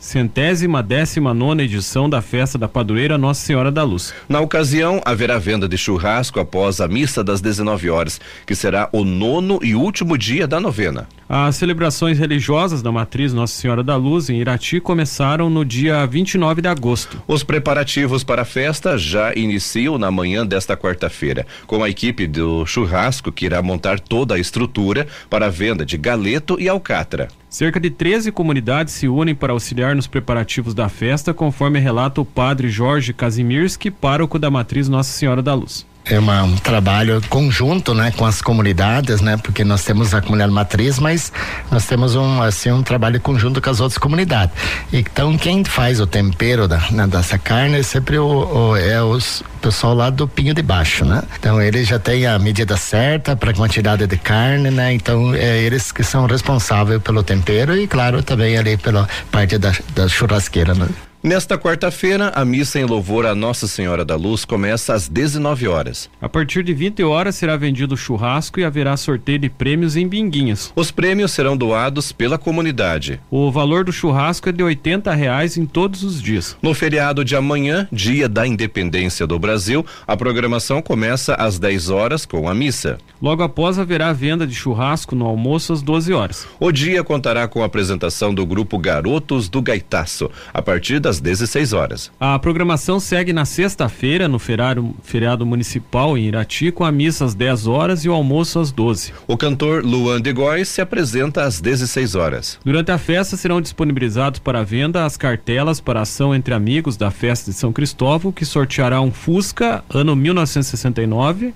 centésima 0.00 0.82
décima 0.82 1.34
nona 1.34 1.62
edição 1.62 2.08
da 2.08 2.22
festa 2.22 2.56
da 2.56 2.66
padroeira 2.66 3.18
Nossa 3.18 3.44
Senhora 3.44 3.70
da 3.70 3.84
Luz. 3.84 4.14
Na 4.26 4.40
ocasião, 4.40 5.00
haverá 5.04 5.38
venda 5.38 5.68
de 5.68 5.76
churrasco 5.76 6.40
após 6.40 6.80
a 6.80 6.88
missa 6.88 7.22
das 7.22 7.42
19 7.42 7.90
horas, 7.90 8.18
que 8.46 8.54
será 8.54 8.88
o 8.92 9.04
nono 9.04 9.60
e 9.62 9.74
último 9.74 10.16
dia 10.16 10.48
da 10.48 10.58
novena. 10.58 11.06
As 11.28 11.56
celebrações 11.56 12.18
religiosas 12.18 12.82
da 12.82 12.90
matriz 12.90 13.32
Nossa 13.32 13.54
Senhora 13.54 13.84
da 13.84 13.94
Luz 13.94 14.30
em 14.30 14.40
Irati 14.40 14.80
começaram 14.80 15.50
no 15.50 15.64
dia 15.64 16.04
29 16.06 16.62
de 16.62 16.68
agosto. 16.68 17.22
Os 17.28 17.44
preparativos 17.44 18.24
para 18.24 18.42
a 18.42 18.46
festa 18.46 18.96
já 18.96 19.32
iniciam 19.34 19.98
na 19.98 20.10
manhã 20.10 20.44
desta 20.46 20.76
quarta-feira, 20.76 21.46
com 21.66 21.84
a 21.84 21.90
equipe 21.90 22.26
do 22.26 22.64
churrasco 22.64 23.30
que 23.30 23.44
irá 23.44 23.60
montar 23.62 24.00
toda 24.00 24.34
a 24.34 24.38
estrutura 24.38 25.06
para 25.28 25.46
a 25.46 25.50
venda 25.50 25.84
de 25.84 25.96
galeto 25.98 26.56
e 26.58 26.68
alcatra. 26.68 27.28
Cerca 27.50 27.80
de 27.80 27.90
13 27.90 28.30
comunidades 28.30 28.94
se 28.94 29.08
unem 29.08 29.34
para 29.34 29.52
auxiliar 29.52 29.96
nos 29.96 30.06
preparativos 30.06 30.72
da 30.72 30.88
festa, 30.88 31.34
conforme 31.34 31.80
relata 31.80 32.20
o 32.20 32.24
padre 32.24 32.70
Jorge 32.70 33.12
Kazimierski, 33.12 33.90
pároco 33.90 34.38
da 34.38 34.48
matriz 34.48 34.88
Nossa 34.88 35.10
Senhora 35.10 35.42
da 35.42 35.52
Luz 35.52 35.89
é 36.04 36.18
uma, 36.18 36.42
um 36.42 36.56
trabalho 36.56 37.22
conjunto, 37.28 37.94
né, 37.94 38.12
com 38.16 38.24
as 38.24 38.40
comunidades, 38.42 39.20
né, 39.20 39.36
porque 39.36 39.64
nós 39.64 39.84
temos 39.84 40.14
a 40.14 40.20
comunidade 40.20 40.52
matriz, 40.52 40.98
mas 40.98 41.32
nós 41.70 41.86
temos 41.86 42.14
um 42.14 42.42
assim 42.42 42.70
um 42.70 42.82
trabalho 42.82 43.20
conjunto 43.20 43.60
com 43.60 43.70
as 43.70 43.80
outras 43.80 43.98
comunidades. 43.98 44.54
Então 44.92 45.36
quem 45.36 45.64
faz 45.64 46.00
o 46.00 46.06
tempero 46.06 46.66
da, 46.66 46.78
né, 46.90 47.06
dessa 47.06 47.38
carne 47.38 47.78
é 47.78 47.82
sempre 47.82 48.18
o, 48.18 48.26
o 48.26 48.76
é 48.76 49.02
os 49.02 49.42
pessoal 49.60 49.94
lá 49.94 50.10
do 50.10 50.26
Pinho 50.26 50.54
de 50.54 50.62
Baixo, 50.62 51.04
né? 51.04 51.22
Então 51.38 51.60
eles 51.60 51.86
já 51.86 51.98
têm 51.98 52.26
a 52.26 52.38
medida 52.38 52.76
certa 52.76 53.36
para 53.36 53.50
a 53.50 53.54
quantidade 53.54 54.06
de 54.06 54.16
carne, 54.16 54.70
né? 54.70 54.92
Então 54.94 55.34
é 55.34 55.58
eles 55.58 55.92
que 55.92 56.02
são 56.02 56.26
responsáveis 56.26 57.00
pelo 57.02 57.22
tempero 57.22 57.76
e 57.76 57.86
claro 57.86 58.22
também 58.22 58.56
ali 58.56 58.76
pela 58.76 59.06
parte 59.30 59.58
da, 59.58 59.72
da 59.94 60.08
churrasqueira, 60.08 60.74
né? 60.74 60.88
Nesta 61.22 61.58
quarta-feira, 61.58 62.32
a 62.34 62.46
missa 62.46 62.80
em 62.80 62.86
louvor 62.86 63.26
a 63.26 63.34
Nossa 63.34 63.68
Senhora 63.68 64.06
da 64.06 64.16
Luz 64.16 64.46
começa 64.46 64.94
às 64.94 65.06
19 65.06 65.68
horas. 65.68 66.08
A 66.18 66.30
partir 66.30 66.62
de 66.62 66.72
20 66.72 67.02
horas 67.02 67.36
será 67.36 67.58
vendido 67.58 67.94
churrasco 67.94 68.58
e 68.58 68.64
haverá 68.64 68.96
sorteio 68.96 69.38
de 69.38 69.50
prêmios 69.50 69.98
em 69.98 70.08
binguinhas. 70.08 70.72
Os 70.74 70.90
prêmios 70.90 71.32
serão 71.32 71.58
doados 71.58 72.10
pela 72.10 72.38
comunidade. 72.38 73.20
O 73.30 73.50
valor 73.50 73.84
do 73.84 73.92
churrasco 73.92 74.48
é 74.48 74.52
de 74.52 74.62
80 74.62 75.12
reais 75.12 75.58
em 75.58 75.66
todos 75.66 76.02
os 76.04 76.22
dias. 76.22 76.56
No 76.62 76.72
feriado 76.72 77.22
de 77.22 77.36
amanhã, 77.36 77.86
dia 77.92 78.26
da 78.26 78.46
independência 78.46 79.26
do 79.26 79.38
Brasil, 79.38 79.84
a 80.06 80.16
programação 80.16 80.80
começa 80.80 81.34
às 81.34 81.58
10 81.58 81.90
horas 81.90 82.24
com 82.24 82.48
a 82.48 82.54
missa. 82.54 82.96
Logo 83.20 83.42
após 83.42 83.78
haverá 83.78 84.10
venda 84.14 84.46
de 84.46 84.54
churrasco 84.54 85.14
no 85.14 85.26
almoço 85.26 85.74
às 85.74 85.82
12 85.82 86.14
horas. 86.14 86.48
O 86.58 86.72
dia 86.72 87.04
contará 87.04 87.46
com 87.46 87.62
a 87.62 87.66
apresentação 87.66 88.32
do 88.32 88.46
grupo 88.46 88.78
Garotos 88.78 89.50
do 89.50 89.60
Gaitaço, 89.60 90.30
a 90.54 90.62
partir 90.62 90.98
das 91.10 91.16
às 91.16 91.20
16 91.20 91.72
horas. 91.72 92.12
A 92.20 92.38
programação 92.38 93.00
segue 93.00 93.32
na 93.32 93.44
sexta-feira, 93.44 94.28
no 94.28 94.38
feriado, 94.38 94.94
feriado 95.02 95.44
municipal 95.44 96.16
em 96.16 96.26
Irati, 96.26 96.70
com 96.70 96.84
a 96.84 96.92
missa 96.92 97.24
às 97.24 97.34
10 97.34 97.66
horas 97.66 98.04
e 98.04 98.08
o 98.08 98.12
almoço 98.12 98.60
às 98.60 98.70
12. 98.70 99.12
O 99.26 99.36
cantor 99.36 99.84
Luan 99.84 100.20
de 100.20 100.32
Góes 100.32 100.68
se 100.68 100.80
apresenta 100.80 101.42
às 101.42 101.60
16 101.60 102.14
horas. 102.14 102.58
Durante 102.64 102.92
a 102.92 102.98
festa 102.98 103.36
serão 103.36 103.60
disponibilizados 103.60 104.38
para 104.38 104.62
venda 104.62 105.04
as 105.04 105.16
cartelas 105.16 105.80
para 105.80 106.02
ação 106.02 106.34
entre 106.34 106.54
amigos 106.54 106.96
da 106.96 107.10
festa 107.10 107.50
de 107.50 107.56
São 107.56 107.72
Cristóvão, 107.72 108.32
que 108.32 108.44
sorteará 108.44 109.00
um 109.00 109.10
Fusca 109.10 109.82
ano 109.92 110.14
1969 110.14 111.52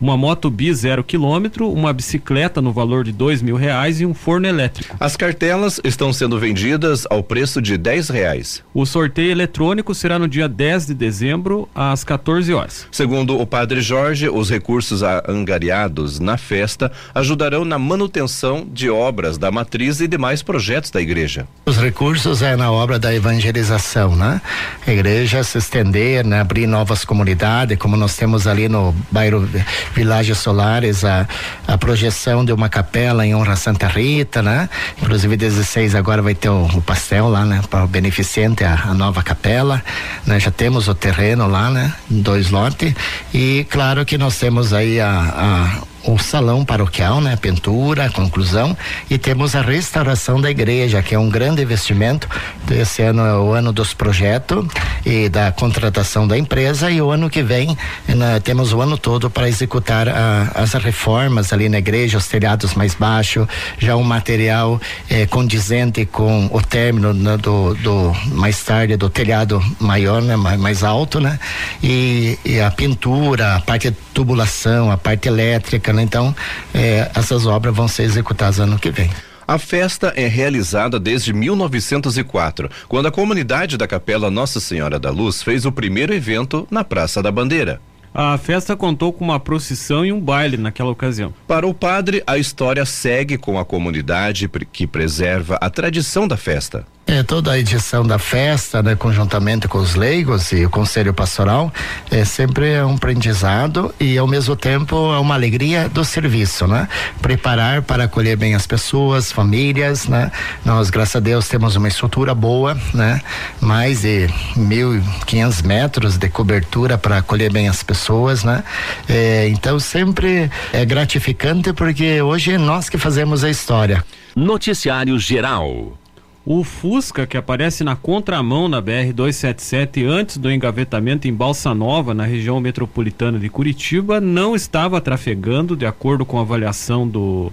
uma 0.00 0.16
moto 0.16 0.50
bi 0.50 0.72
zero 0.72 1.04
quilômetro, 1.04 1.70
uma 1.70 1.92
bicicleta 1.92 2.60
no 2.60 2.72
valor 2.72 3.04
de 3.04 3.12
dois 3.12 3.42
mil 3.42 3.56
reais 3.56 4.00
e 4.00 4.06
um 4.06 4.14
forno 4.14 4.46
elétrico. 4.46 4.96
As 4.98 5.16
cartelas 5.16 5.80
estão 5.84 6.12
sendo 6.12 6.38
vendidas 6.38 7.06
ao 7.10 7.22
preço 7.22 7.60
de 7.60 7.76
dez 7.76 8.08
reais. 8.08 8.62
O 8.72 8.86
sorteio 8.86 9.30
eletrônico 9.30 9.94
será 9.94 10.18
no 10.18 10.28
dia 10.28 10.48
10 10.48 10.86
de 10.86 10.94
dezembro 10.94 11.68
às 11.74 12.04
14 12.04 12.52
horas. 12.52 12.86
Segundo 12.90 13.38
o 13.38 13.46
padre 13.46 13.80
Jorge, 13.80 14.28
os 14.28 14.50
recursos 14.50 15.02
angariados 15.28 16.20
na 16.20 16.36
festa 16.36 16.90
ajudarão 17.14 17.64
na 17.64 17.78
manutenção 17.78 18.66
de 18.70 18.90
obras 18.90 19.38
da 19.38 19.50
matriz 19.50 20.00
e 20.00 20.08
demais 20.08 20.42
projetos 20.42 20.90
da 20.90 21.00
igreja. 21.00 21.46
Os 21.66 21.76
recursos 21.78 22.42
é 22.42 22.56
na 22.56 22.70
obra 22.70 22.98
da 22.98 23.14
evangelização, 23.14 24.16
né? 24.16 24.40
A 24.86 24.92
igreja 24.92 25.42
se 25.42 25.58
estender, 25.58 26.24
né? 26.24 26.40
abrir 26.40 26.66
novas 26.66 27.04
comunidades, 27.04 27.78
como 27.78 27.96
nós 27.96 28.16
temos 28.16 28.46
ali 28.46 28.68
no 28.68 28.94
bairro 29.10 29.48
Világios 29.94 30.38
Solares 30.38 31.04
a, 31.04 31.26
a 31.66 31.76
projeção 31.78 32.44
de 32.44 32.52
uma 32.52 32.68
capela 32.68 33.26
em 33.26 33.34
honra 33.34 33.54
a 33.54 33.56
Santa 33.56 33.86
Rita, 33.86 34.42
né? 34.42 34.68
Inclusive 35.00 35.36
16 35.36 35.94
agora 35.94 36.22
vai 36.22 36.34
ter 36.34 36.48
o, 36.48 36.64
o 36.66 36.82
pastel 36.82 37.28
lá, 37.28 37.44
né? 37.44 37.60
Para 37.70 37.84
o 37.84 37.88
beneficente, 37.88 38.64
a, 38.64 38.74
a, 38.74 38.94
nova 38.94 39.22
capela, 39.22 39.82
né? 40.26 40.38
Já 40.40 40.50
temos 40.50 40.88
o 40.88 40.94
terreno 40.94 41.46
lá, 41.46 41.70
né? 41.70 41.92
Dois 42.08 42.50
lotes 42.50 42.94
e 43.32 43.66
claro 43.70 44.04
que 44.04 44.18
nós 44.18 44.38
temos 44.38 44.72
aí 44.72 45.00
a, 45.00 45.10
a 45.10 45.93
o 46.06 46.18
salão 46.18 46.64
paroquial, 46.64 47.20
né? 47.20 47.36
Pintura, 47.36 48.10
conclusão 48.10 48.76
e 49.10 49.18
temos 49.18 49.54
a 49.54 49.62
restauração 49.62 50.40
da 50.40 50.50
igreja, 50.50 51.02
que 51.02 51.14
é 51.14 51.18
um 51.18 51.28
grande 51.28 51.62
investimento. 51.62 52.28
Esse 52.70 53.02
ano 53.02 53.22
é 53.24 53.36
o 53.36 53.52
ano 53.52 53.72
dos 53.72 53.94
projetos 53.94 54.66
e 55.04 55.28
da 55.28 55.52
contratação 55.52 56.26
da 56.26 56.36
empresa 56.36 56.90
e 56.90 57.00
o 57.00 57.10
ano 57.10 57.28
que 57.28 57.42
vem 57.42 57.76
né, 58.08 58.40
temos 58.40 58.72
o 58.72 58.80
ano 58.80 58.96
todo 58.96 59.30
para 59.30 59.48
executar 59.48 60.08
a, 60.08 60.52
as 60.54 60.72
reformas 60.74 61.52
ali 61.52 61.68
na 61.68 61.78
igreja, 61.78 62.18
os 62.18 62.28
telhados 62.28 62.74
mais 62.74 62.94
baixos, 62.94 63.46
já 63.78 63.96
um 63.96 64.02
material 64.02 64.80
eh, 65.08 65.26
condizente 65.26 66.06
com 66.06 66.48
o 66.52 66.60
término 66.60 67.12
né, 67.12 67.36
do, 67.36 67.74
do, 67.74 68.12
mais 68.32 68.62
tarde 68.62 68.96
do 68.96 69.08
telhado 69.08 69.62
maior, 69.78 70.22
né? 70.22 70.36
Mais, 70.36 70.58
mais 70.58 70.84
alto, 70.84 71.20
né? 71.20 71.38
E, 71.82 72.38
e 72.44 72.60
a 72.60 72.70
pintura, 72.70 73.56
a 73.56 73.60
parte 73.60 73.90
de 73.90 73.96
tubulação, 74.12 74.90
a 74.90 74.96
parte 74.96 75.28
elétrica, 75.28 75.92
né? 75.94 76.02
Então, 76.02 76.34
é, 76.74 77.10
essas 77.14 77.46
obras 77.46 77.74
vão 77.74 77.88
ser 77.88 78.02
executadas 78.02 78.60
ano 78.60 78.78
que 78.78 78.90
vem. 78.90 79.10
A 79.46 79.58
festa 79.58 80.12
é 80.16 80.26
realizada 80.26 80.98
desde 80.98 81.32
1904, 81.32 82.70
quando 82.88 83.06
a 83.06 83.12
comunidade 83.12 83.76
da 83.76 83.86
Capela 83.86 84.30
Nossa 84.30 84.58
Senhora 84.58 84.98
da 84.98 85.10
Luz 85.10 85.42
fez 85.42 85.66
o 85.66 85.72
primeiro 85.72 86.14
evento 86.14 86.66
na 86.70 86.82
Praça 86.82 87.22
da 87.22 87.30
Bandeira. 87.30 87.80
A 88.14 88.38
festa 88.38 88.76
contou 88.76 89.12
com 89.12 89.24
uma 89.24 89.40
procissão 89.40 90.06
e 90.06 90.12
um 90.12 90.20
baile 90.20 90.56
naquela 90.56 90.90
ocasião. 90.90 91.34
Para 91.48 91.66
o 91.66 91.74
padre, 91.74 92.22
a 92.26 92.38
história 92.38 92.86
segue 92.86 93.36
com 93.36 93.58
a 93.58 93.64
comunidade 93.64 94.48
que 94.72 94.86
preserva 94.86 95.58
a 95.60 95.68
tradição 95.68 96.26
da 96.26 96.36
festa. 96.36 96.86
É, 97.06 97.22
toda 97.22 97.52
a 97.52 97.58
edição 97.58 98.02
da 98.02 98.18
festa, 98.18 98.82
né, 98.82 98.96
conjuntamente 98.96 99.68
com 99.68 99.76
os 99.76 99.94
leigos 99.94 100.52
e 100.52 100.64
o 100.64 100.70
conselho 100.70 101.12
pastoral, 101.12 101.70
é 102.10 102.24
sempre 102.24 102.72
é 102.72 102.84
um 102.84 102.94
aprendizado 102.94 103.94
e 104.00 104.16
ao 104.16 104.26
mesmo 104.26 104.56
tempo 104.56 105.12
é 105.12 105.18
uma 105.18 105.34
alegria 105.34 105.86
do 105.86 106.02
serviço, 106.02 106.66
né? 106.66 106.88
Preparar 107.20 107.82
para 107.82 108.04
acolher 108.04 108.36
bem 108.36 108.54
as 108.54 108.66
pessoas, 108.66 109.30
famílias, 109.30 110.08
né? 110.08 110.32
Nós, 110.64 110.88
graças 110.88 111.16
a 111.16 111.20
Deus, 111.20 111.46
temos 111.46 111.76
uma 111.76 111.88
estrutura 111.88 112.34
boa, 112.34 112.74
né? 112.94 113.20
Mais 113.60 114.00
de 114.00 114.30
mil 114.56 115.02
quinhentos 115.26 115.60
metros 115.60 116.16
de 116.16 116.30
cobertura 116.30 116.96
para 116.96 117.18
acolher 117.18 117.52
bem 117.52 117.68
as 117.68 117.82
pessoas, 117.82 118.42
né? 118.44 118.64
É, 119.06 119.46
então 119.48 119.78
sempre 119.78 120.50
é 120.72 120.84
gratificante 120.86 121.70
porque 121.74 122.22
hoje 122.22 122.52
é 122.52 122.58
nós 122.58 122.88
que 122.88 122.96
fazemos 122.96 123.44
a 123.44 123.50
história. 123.50 124.02
Noticiário 124.34 125.18
Geral. 125.18 125.98
O 126.46 126.62
Fusca, 126.62 127.26
que 127.26 127.38
aparece 127.38 127.82
na 127.82 127.96
contramão 127.96 128.68
na 128.68 128.82
BR-277 128.82 130.06
antes 130.06 130.36
do 130.36 130.52
engavetamento 130.52 131.26
em 131.26 131.32
Balsa 131.32 131.74
Nova, 131.74 132.12
na 132.12 132.26
região 132.26 132.60
metropolitana 132.60 133.38
de 133.38 133.48
Curitiba, 133.48 134.20
não 134.20 134.54
estava 134.54 135.00
trafegando, 135.00 135.74
de 135.74 135.86
acordo 135.86 136.26
com 136.26 136.38
a 136.38 136.42
avaliação 136.42 137.08
do 137.08 137.50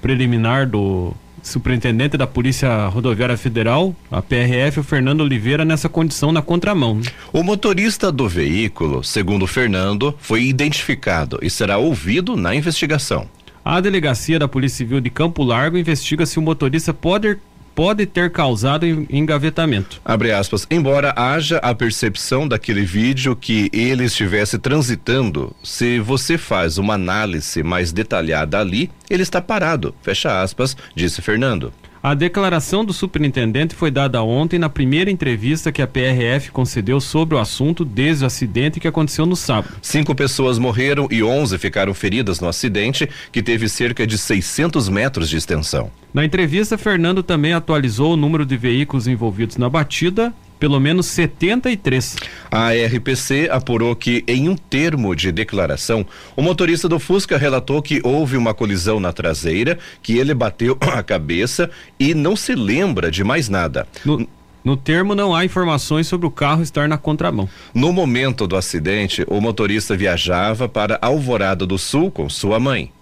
preliminar 0.00 0.68
do 0.68 1.12
superintendente 1.42 2.16
da 2.16 2.28
Polícia 2.28 2.86
Rodoviária 2.86 3.36
Federal, 3.36 3.92
a 4.08 4.22
PRF, 4.22 4.78
o 4.78 4.84
Fernando 4.84 5.22
Oliveira, 5.22 5.64
nessa 5.64 5.88
condição 5.88 6.30
na 6.30 6.40
contramão. 6.40 7.00
O 7.32 7.42
motorista 7.42 8.12
do 8.12 8.28
veículo, 8.28 9.02
segundo 9.02 9.46
o 9.46 9.48
Fernando, 9.48 10.14
foi 10.16 10.44
identificado 10.44 11.40
e 11.42 11.50
será 11.50 11.78
ouvido 11.78 12.36
na 12.36 12.54
investigação. 12.54 13.26
A 13.64 13.80
delegacia 13.80 14.38
da 14.38 14.46
Polícia 14.46 14.78
Civil 14.78 15.00
de 15.00 15.10
Campo 15.10 15.42
Largo 15.42 15.76
investiga 15.76 16.24
se 16.24 16.38
o 16.38 16.42
motorista 16.42 16.94
pode 16.94 17.36
pode 17.78 18.06
ter 18.06 18.32
causado 18.32 18.84
engavetamento. 19.08 20.00
Abre 20.04 20.32
aspas. 20.32 20.66
Embora 20.68 21.14
haja 21.16 21.58
a 21.58 21.72
percepção 21.72 22.48
daquele 22.48 22.82
vídeo 22.84 23.36
que 23.36 23.70
ele 23.72 24.06
estivesse 24.06 24.58
transitando, 24.58 25.54
se 25.62 26.00
você 26.00 26.36
faz 26.36 26.76
uma 26.76 26.94
análise 26.94 27.62
mais 27.62 27.92
detalhada 27.92 28.58
ali, 28.58 28.90
ele 29.08 29.22
está 29.22 29.40
parado. 29.40 29.94
Fecha 30.02 30.42
aspas, 30.42 30.76
disse 30.92 31.22
Fernando. 31.22 31.72
A 32.08 32.14
declaração 32.14 32.86
do 32.86 32.92
superintendente 32.94 33.74
foi 33.74 33.90
dada 33.90 34.22
ontem 34.22 34.58
na 34.58 34.70
primeira 34.70 35.10
entrevista 35.10 35.70
que 35.70 35.82
a 35.82 35.86
PRF 35.86 36.50
concedeu 36.50 37.02
sobre 37.02 37.34
o 37.34 37.38
assunto 37.38 37.84
desde 37.84 38.24
o 38.24 38.26
acidente 38.26 38.80
que 38.80 38.88
aconteceu 38.88 39.26
no 39.26 39.36
sábado. 39.36 39.74
Cinco 39.82 40.14
pessoas 40.14 40.58
morreram 40.58 41.06
e 41.10 41.22
11 41.22 41.58
ficaram 41.58 41.92
feridas 41.92 42.40
no 42.40 42.48
acidente, 42.48 43.06
que 43.30 43.42
teve 43.42 43.68
cerca 43.68 44.06
de 44.06 44.16
600 44.16 44.88
metros 44.88 45.28
de 45.28 45.36
extensão. 45.36 45.90
Na 46.14 46.24
entrevista, 46.24 46.78
Fernando 46.78 47.22
também 47.22 47.52
atualizou 47.52 48.14
o 48.14 48.16
número 48.16 48.46
de 48.46 48.56
veículos 48.56 49.06
envolvidos 49.06 49.58
na 49.58 49.68
batida 49.68 50.32
pelo 50.58 50.80
menos 50.80 51.06
73. 51.06 52.16
A 52.50 52.70
RPC 52.70 53.48
apurou 53.50 53.94
que, 53.94 54.24
em 54.26 54.48
um 54.48 54.56
termo 54.56 55.14
de 55.14 55.30
declaração, 55.30 56.04
o 56.36 56.42
motorista 56.42 56.88
do 56.88 56.98
Fusca 56.98 57.38
relatou 57.38 57.80
que 57.82 58.00
houve 58.04 58.36
uma 58.36 58.54
colisão 58.54 59.00
na 59.00 59.12
traseira, 59.12 59.78
que 60.02 60.18
ele 60.18 60.34
bateu 60.34 60.76
a 60.80 61.02
cabeça 61.02 61.70
e 61.98 62.14
não 62.14 62.36
se 62.36 62.54
lembra 62.54 63.10
de 63.10 63.22
mais 63.24 63.48
nada. 63.48 63.86
No... 64.04 64.26
No 64.64 64.76
termo, 64.76 65.14
não 65.14 65.34
há 65.34 65.46
informações 65.46 66.08
sobre 66.08 66.26
o 66.26 66.30
carro 66.30 66.62
estar 66.62 66.88
na 66.88 66.98
contramão. 66.98 67.48
No 67.72 67.90
momento 67.90 68.46
do 68.46 68.54
acidente, 68.54 69.24
o 69.26 69.40
motorista 69.40 69.96
viajava 69.96 70.68
para 70.68 70.98
Alvorada 71.00 71.64
do 71.64 71.78
Sul 71.78 72.10
com 72.10 72.28
sua 72.28 72.60
mãe. 72.60 72.92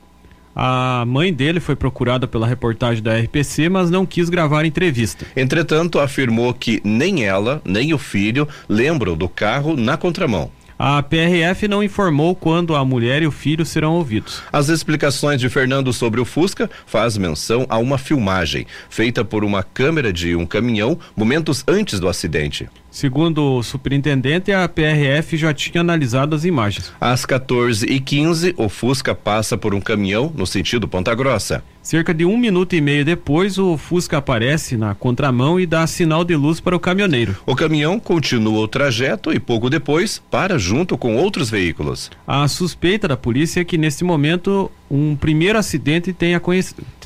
A 0.58 1.04
mãe 1.06 1.34
dele 1.34 1.60
foi 1.60 1.76
procurada 1.76 2.26
pela 2.26 2.46
reportagem 2.46 3.02
da 3.02 3.14
RPC, 3.14 3.68
mas 3.68 3.90
não 3.90 4.06
quis 4.06 4.30
gravar 4.30 4.64
entrevista. 4.64 5.26
Entretanto, 5.36 6.00
afirmou 6.00 6.54
que 6.54 6.80
nem 6.82 7.25
ela, 7.26 7.60
nem 7.62 7.92
o 7.92 7.98
filho 7.98 8.48
lembram 8.66 9.14
do 9.14 9.28
carro 9.28 9.76
na 9.76 9.98
contramão. 9.98 10.50
A 10.78 11.02
PRF 11.02 11.68
não 11.68 11.82
informou 11.82 12.34
quando 12.34 12.75
a 12.75 12.84
mulher 12.84 13.22
e 13.22 13.26
o 13.26 13.30
filho 13.30 13.64
serão 13.64 13.94
ouvidos. 13.94 14.42
As 14.52 14.68
explicações 14.68 15.40
de 15.40 15.48
Fernando 15.48 15.90
sobre 15.90 16.20
o 16.20 16.25
Fusca 16.25 16.70
faz 16.86 17.16
menção 17.16 17.66
a 17.68 17.78
uma 17.78 17.96
filmagem 17.96 18.66
feita 18.90 19.25
por 19.25 19.42
uma 19.42 19.62
câmera 19.62 20.12
de 20.12 20.36
um 20.36 20.44
caminhão 20.44 20.98
momentos 21.14 21.64
antes 21.66 21.98
do 21.98 22.08
acidente. 22.08 22.68
Segundo 22.97 23.59
o 23.59 23.62
superintendente, 23.62 24.50
a 24.50 24.67
PRF 24.67 25.37
já 25.37 25.53
tinha 25.53 25.83
analisado 25.83 26.35
as 26.35 26.47
imagens. 26.47 26.91
Às 26.99 27.26
14h15, 27.26 28.55
o 28.57 28.71
Fusca 28.71 29.15
passa 29.15 29.59
por 29.59 29.75
um 29.75 29.83
caminhão 29.83 30.33
no 30.35 30.47
sentido 30.47 30.88
Ponta 30.88 31.15
Grossa. 31.15 31.62
Cerca 31.83 32.15
de 32.15 32.25
um 32.25 32.38
minuto 32.38 32.75
e 32.75 32.81
meio 32.81 33.05
depois, 33.05 33.59
o 33.59 33.76
Fusca 33.76 34.17
aparece 34.17 34.79
na 34.79 34.95
contramão 34.95 35.61
e 35.61 35.67
dá 35.67 35.87
sinal 35.87 36.25
de 36.25 36.35
luz 36.35 36.59
para 36.59 36.75
o 36.75 36.80
caminhoneiro. 36.80 37.37
O 37.45 37.54
caminhão 37.54 38.00
continua 38.00 38.61
o 38.61 38.67
trajeto 38.67 39.30
e 39.30 39.39
pouco 39.39 39.69
depois 39.69 40.19
para 40.30 40.59
junto 40.59 40.97
com 40.97 41.17
outros 41.17 41.50
veículos. 41.50 42.11
A 42.26 42.49
suspeita 42.49 43.06
da 43.06 43.17
polícia 43.17 43.61
é 43.61 43.65
que 43.65 43.76
nesse 43.76 44.04
momento 44.04 44.73
um 44.90 45.16
primeiro 45.16 45.58
acidente 45.58 46.12
tenha, 46.12 46.40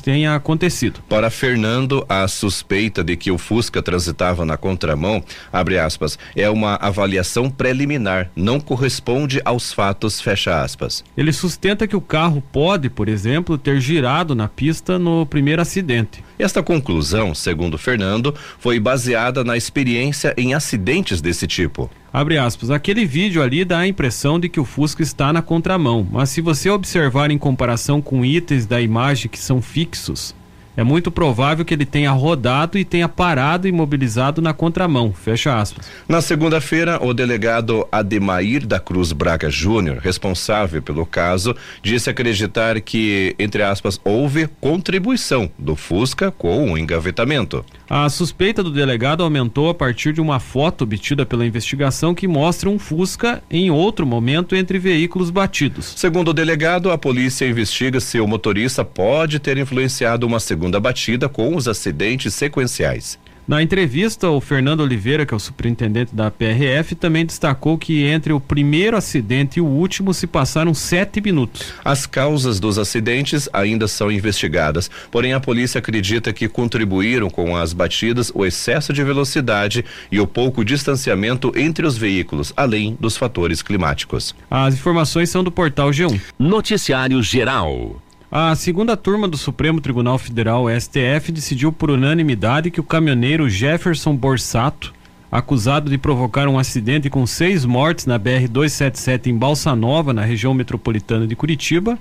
tenha 0.03 0.35
acontecido. 0.35 1.01
Para 1.07 1.29
Fernando, 1.29 2.05
a 2.07 2.27
suspeita 2.27 3.03
de 3.03 3.15
que 3.15 3.31
o 3.31 3.37
Fusca 3.37 3.81
transitava 3.81 4.45
na 4.45 4.57
contramão, 4.57 5.23
abre 5.51 5.77
aspas, 5.77 6.17
é 6.35 6.49
uma 6.49 6.75
avaliação 6.75 7.49
preliminar, 7.49 8.29
não 8.35 8.59
corresponde 8.59 9.41
aos 9.43 9.73
fatos, 9.73 10.21
fecha 10.21 10.61
aspas. 10.61 11.03
Ele 11.15 11.33
sustenta 11.33 11.87
que 11.87 11.95
o 11.95 12.01
carro 12.01 12.41
pode, 12.51 12.89
por 12.89 13.09
exemplo, 13.09 13.57
ter 13.57 13.79
girado 13.79 14.35
na 14.35 14.47
pista 14.47 14.99
no 14.99 15.25
primeiro 15.25 15.61
acidente. 15.61 16.23
Esta 16.37 16.63
conclusão, 16.63 17.35
segundo 17.35 17.77
Fernando, 17.77 18.33
foi 18.59 18.79
baseada 18.79 19.43
na 19.43 19.55
experiência 19.55 20.33
em 20.37 20.53
acidentes 20.53 21.21
desse 21.21 21.45
tipo. 21.47 21.89
Abre 22.13 22.37
aspas, 22.37 22.69
aquele 22.69 23.05
vídeo 23.05 23.41
ali 23.41 23.63
dá 23.63 23.79
a 23.79 23.87
impressão 23.87 24.37
de 24.37 24.49
que 24.49 24.59
o 24.59 24.65
Fusca 24.65 25.01
está 25.01 25.31
na 25.31 25.41
contramão, 25.41 26.05
mas 26.11 26.29
se 26.29 26.41
você 26.41 26.69
observar 26.69 27.31
em 27.31 27.37
comparação 27.37 28.01
com 28.01 28.25
itens 28.25 28.65
da 28.65 28.81
imagem 28.81 29.31
que 29.31 29.39
são 29.39 29.61
fixos, 29.61 30.35
é 30.75 30.83
muito 30.83 31.11
provável 31.11 31.65
que 31.65 31.73
ele 31.73 31.85
tenha 31.85 32.11
rodado 32.11 32.77
e 32.77 32.85
tenha 32.85 33.09
parado 33.09 33.67
imobilizado 33.67 34.41
na 34.41 34.53
contramão. 34.53 35.13
Fecha 35.13 35.57
aspas. 35.57 35.89
Na 36.07 36.21
segunda-feira, 36.21 37.03
o 37.03 37.13
delegado 37.13 37.87
Ademair 37.91 38.65
da 38.65 38.79
Cruz 38.79 39.11
Braga 39.11 39.49
Júnior, 39.49 39.97
responsável 39.97 40.81
pelo 40.81 41.05
caso, 41.05 41.55
disse 41.83 42.09
acreditar 42.09 42.79
que, 42.79 43.35
entre 43.37 43.63
aspas, 43.63 43.99
houve 44.03 44.47
contribuição 44.59 45.49
do 45.59 45.75
Fusca 45.75 46.31
com 46.31 46.71
o 46.71 46.77
engavetamento. 46.77 47.65
A 47.89 48.07
suspeita 48.09 48.63
do 48.63 48.71
delegado 48.71 49.23
aumentou 49.23 49.69
a 49.69 49.73
partir 49.73 50.13
de 50.13 50.21
uma 50.21 50.39
foto 50.39 50.83
obtida 50.83 51.25
pela 51.25 51.45
investigação 51.45 52.15
que 52.15 52.27
mostra 52.27 52.69
um 52.69 52.79
Fusca 52.79 53.43
em 53.51 53.69
outro 53.69 54.05
momento 54.05 54.55
entre 54.55 54.79
veículos 54.79 55.29
batidos. 55.29 55.93
Segundo 55.97 56.29
o 56.29 56.33
delegado, 56.33 56.91
a 56.91 56.97
polícia 56.97 57.45
investiga 57.45 57.99
se 57.99 58.19
o 58.19 58.27
motorista 58.27 58.85
pode 58.85 59.39
ter 59.39 59.57
influenciado 59.57 60.25
uma 60.25 60.39
segunda 60.39 60.60
segunda 60.61 60.79
batida 60.79 61.27
com 61.27 61.55
os 61.55 61.67
acidentes 61.67 62.35
sequenciais. 62.35 63.17
Na 63.47 63.63
entrevista, 63.63 64.29
o 64.29 64.39
Fernando 64.39 64.81
Oliveira, 64.81 65.25
que 65.25 65.33
é 65.33 65.37
o 65.37 65.39
superintendente 65.39 66.13
da 66.13 66.29
PRF, 66.29 66.93
também 66.93 67.25
destacou 67.25 67.79
que 67.79 68.03
entre 68.03 68.31
o 68.31 68.39
primeiro 68.39 68.95
acidente 68.95 69.57
e 69.57 69.61
o 69.61 69.65
último 69.65 70.13
se 70.13 70.27
passaram 70.27 70.71
sete 70.75 71.19
minutos. 71.19 71.73
As 71.83 72.05
causas 72.05 72.59
dos 72.59 72.77
acidentes 72.77 73.49
ainda 73.51 73.87
são 73.87 74.11
investigadas, 74.11 74.91
porém 75.09 75.33
a 75.33 75.39
polícia 75.39 75.79
acredita 75.79 76.31
que 76.31 76.47
contribuíram 76.47 77.27
com 77.27 77.57
as 77.57 77.73
batidas 77.73 78.31
o 78.35 78.45
excesso 78.45 78.93
de 78.93 79.03
velocidade 79.03 79.83
e 80.11 80.19
o 80.19 80.27
pouco 80.27 80.63
distanciamento 80.63 81.51
entre 81.55 81.87
os 81.87 81.97
veículos, 81.97 82.53
além 82.55 82.95
dos 82.99 83.17
fatores 83.17 83.63
climáticos. 83.63 84.35
As 84.49 84.75
informações 84.75 85.31
são 85.31 85.43
do 85.43 85.51
portal 85.51 85.89
G1. 85.89 86.21
Noticiário 86.37 87.23
Geral. 87.23 87.99
A 88.33 88.55
segunda 88.55 88.95
turma 88.95 89.27
do 89.27 89.35
Supremo 89.35 89.81
Tribunal 89.81 90.17
Federal, 90.17 90.67
STF, 90.69 91.33
decidiu 91.33 91.69
por 91.69 91.91
unanimidade 91.91 92.71
que 92.71 92.79
o 92.79 92.83
caminhoneiro 92.83 93.49
Jefferson 93.49 94.15
Borsato, 94.15 94.93
acusado 95.29 95.89
de 95.89 95.97
provocar 95.97 96.47
um 96.47 96.57
acidente 96.57 97.09
com 97.09 97.27
seis 97.27 97.65
mortes 97.65 98.05
na 98.05 98.17
BR-277 98.17 99.27
em 99.27 99.37
Balsa 99.37 99.75
Nova, 99.75 100.13
na 100.13 100.23
região 100.23 100.53
metropolitana 100.53 101.27
de 101.27 101.35
Curitiba, 101.35 101.99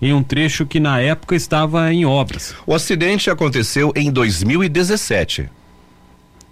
em 0.00 0.12
um 0.12 0.22
trecho 0.22 0.64
que 0.64 0.78
na 0.78 1.00
época 1.00 1.34
estava 1.34 1.92
em 1.92 2.04
obras. 2.04 2.54
O 2.64 2.72
acidente 2.72 3.28
aconteceu 3.28 3.92
em 3.96 4.08
2017. 4.12 5.50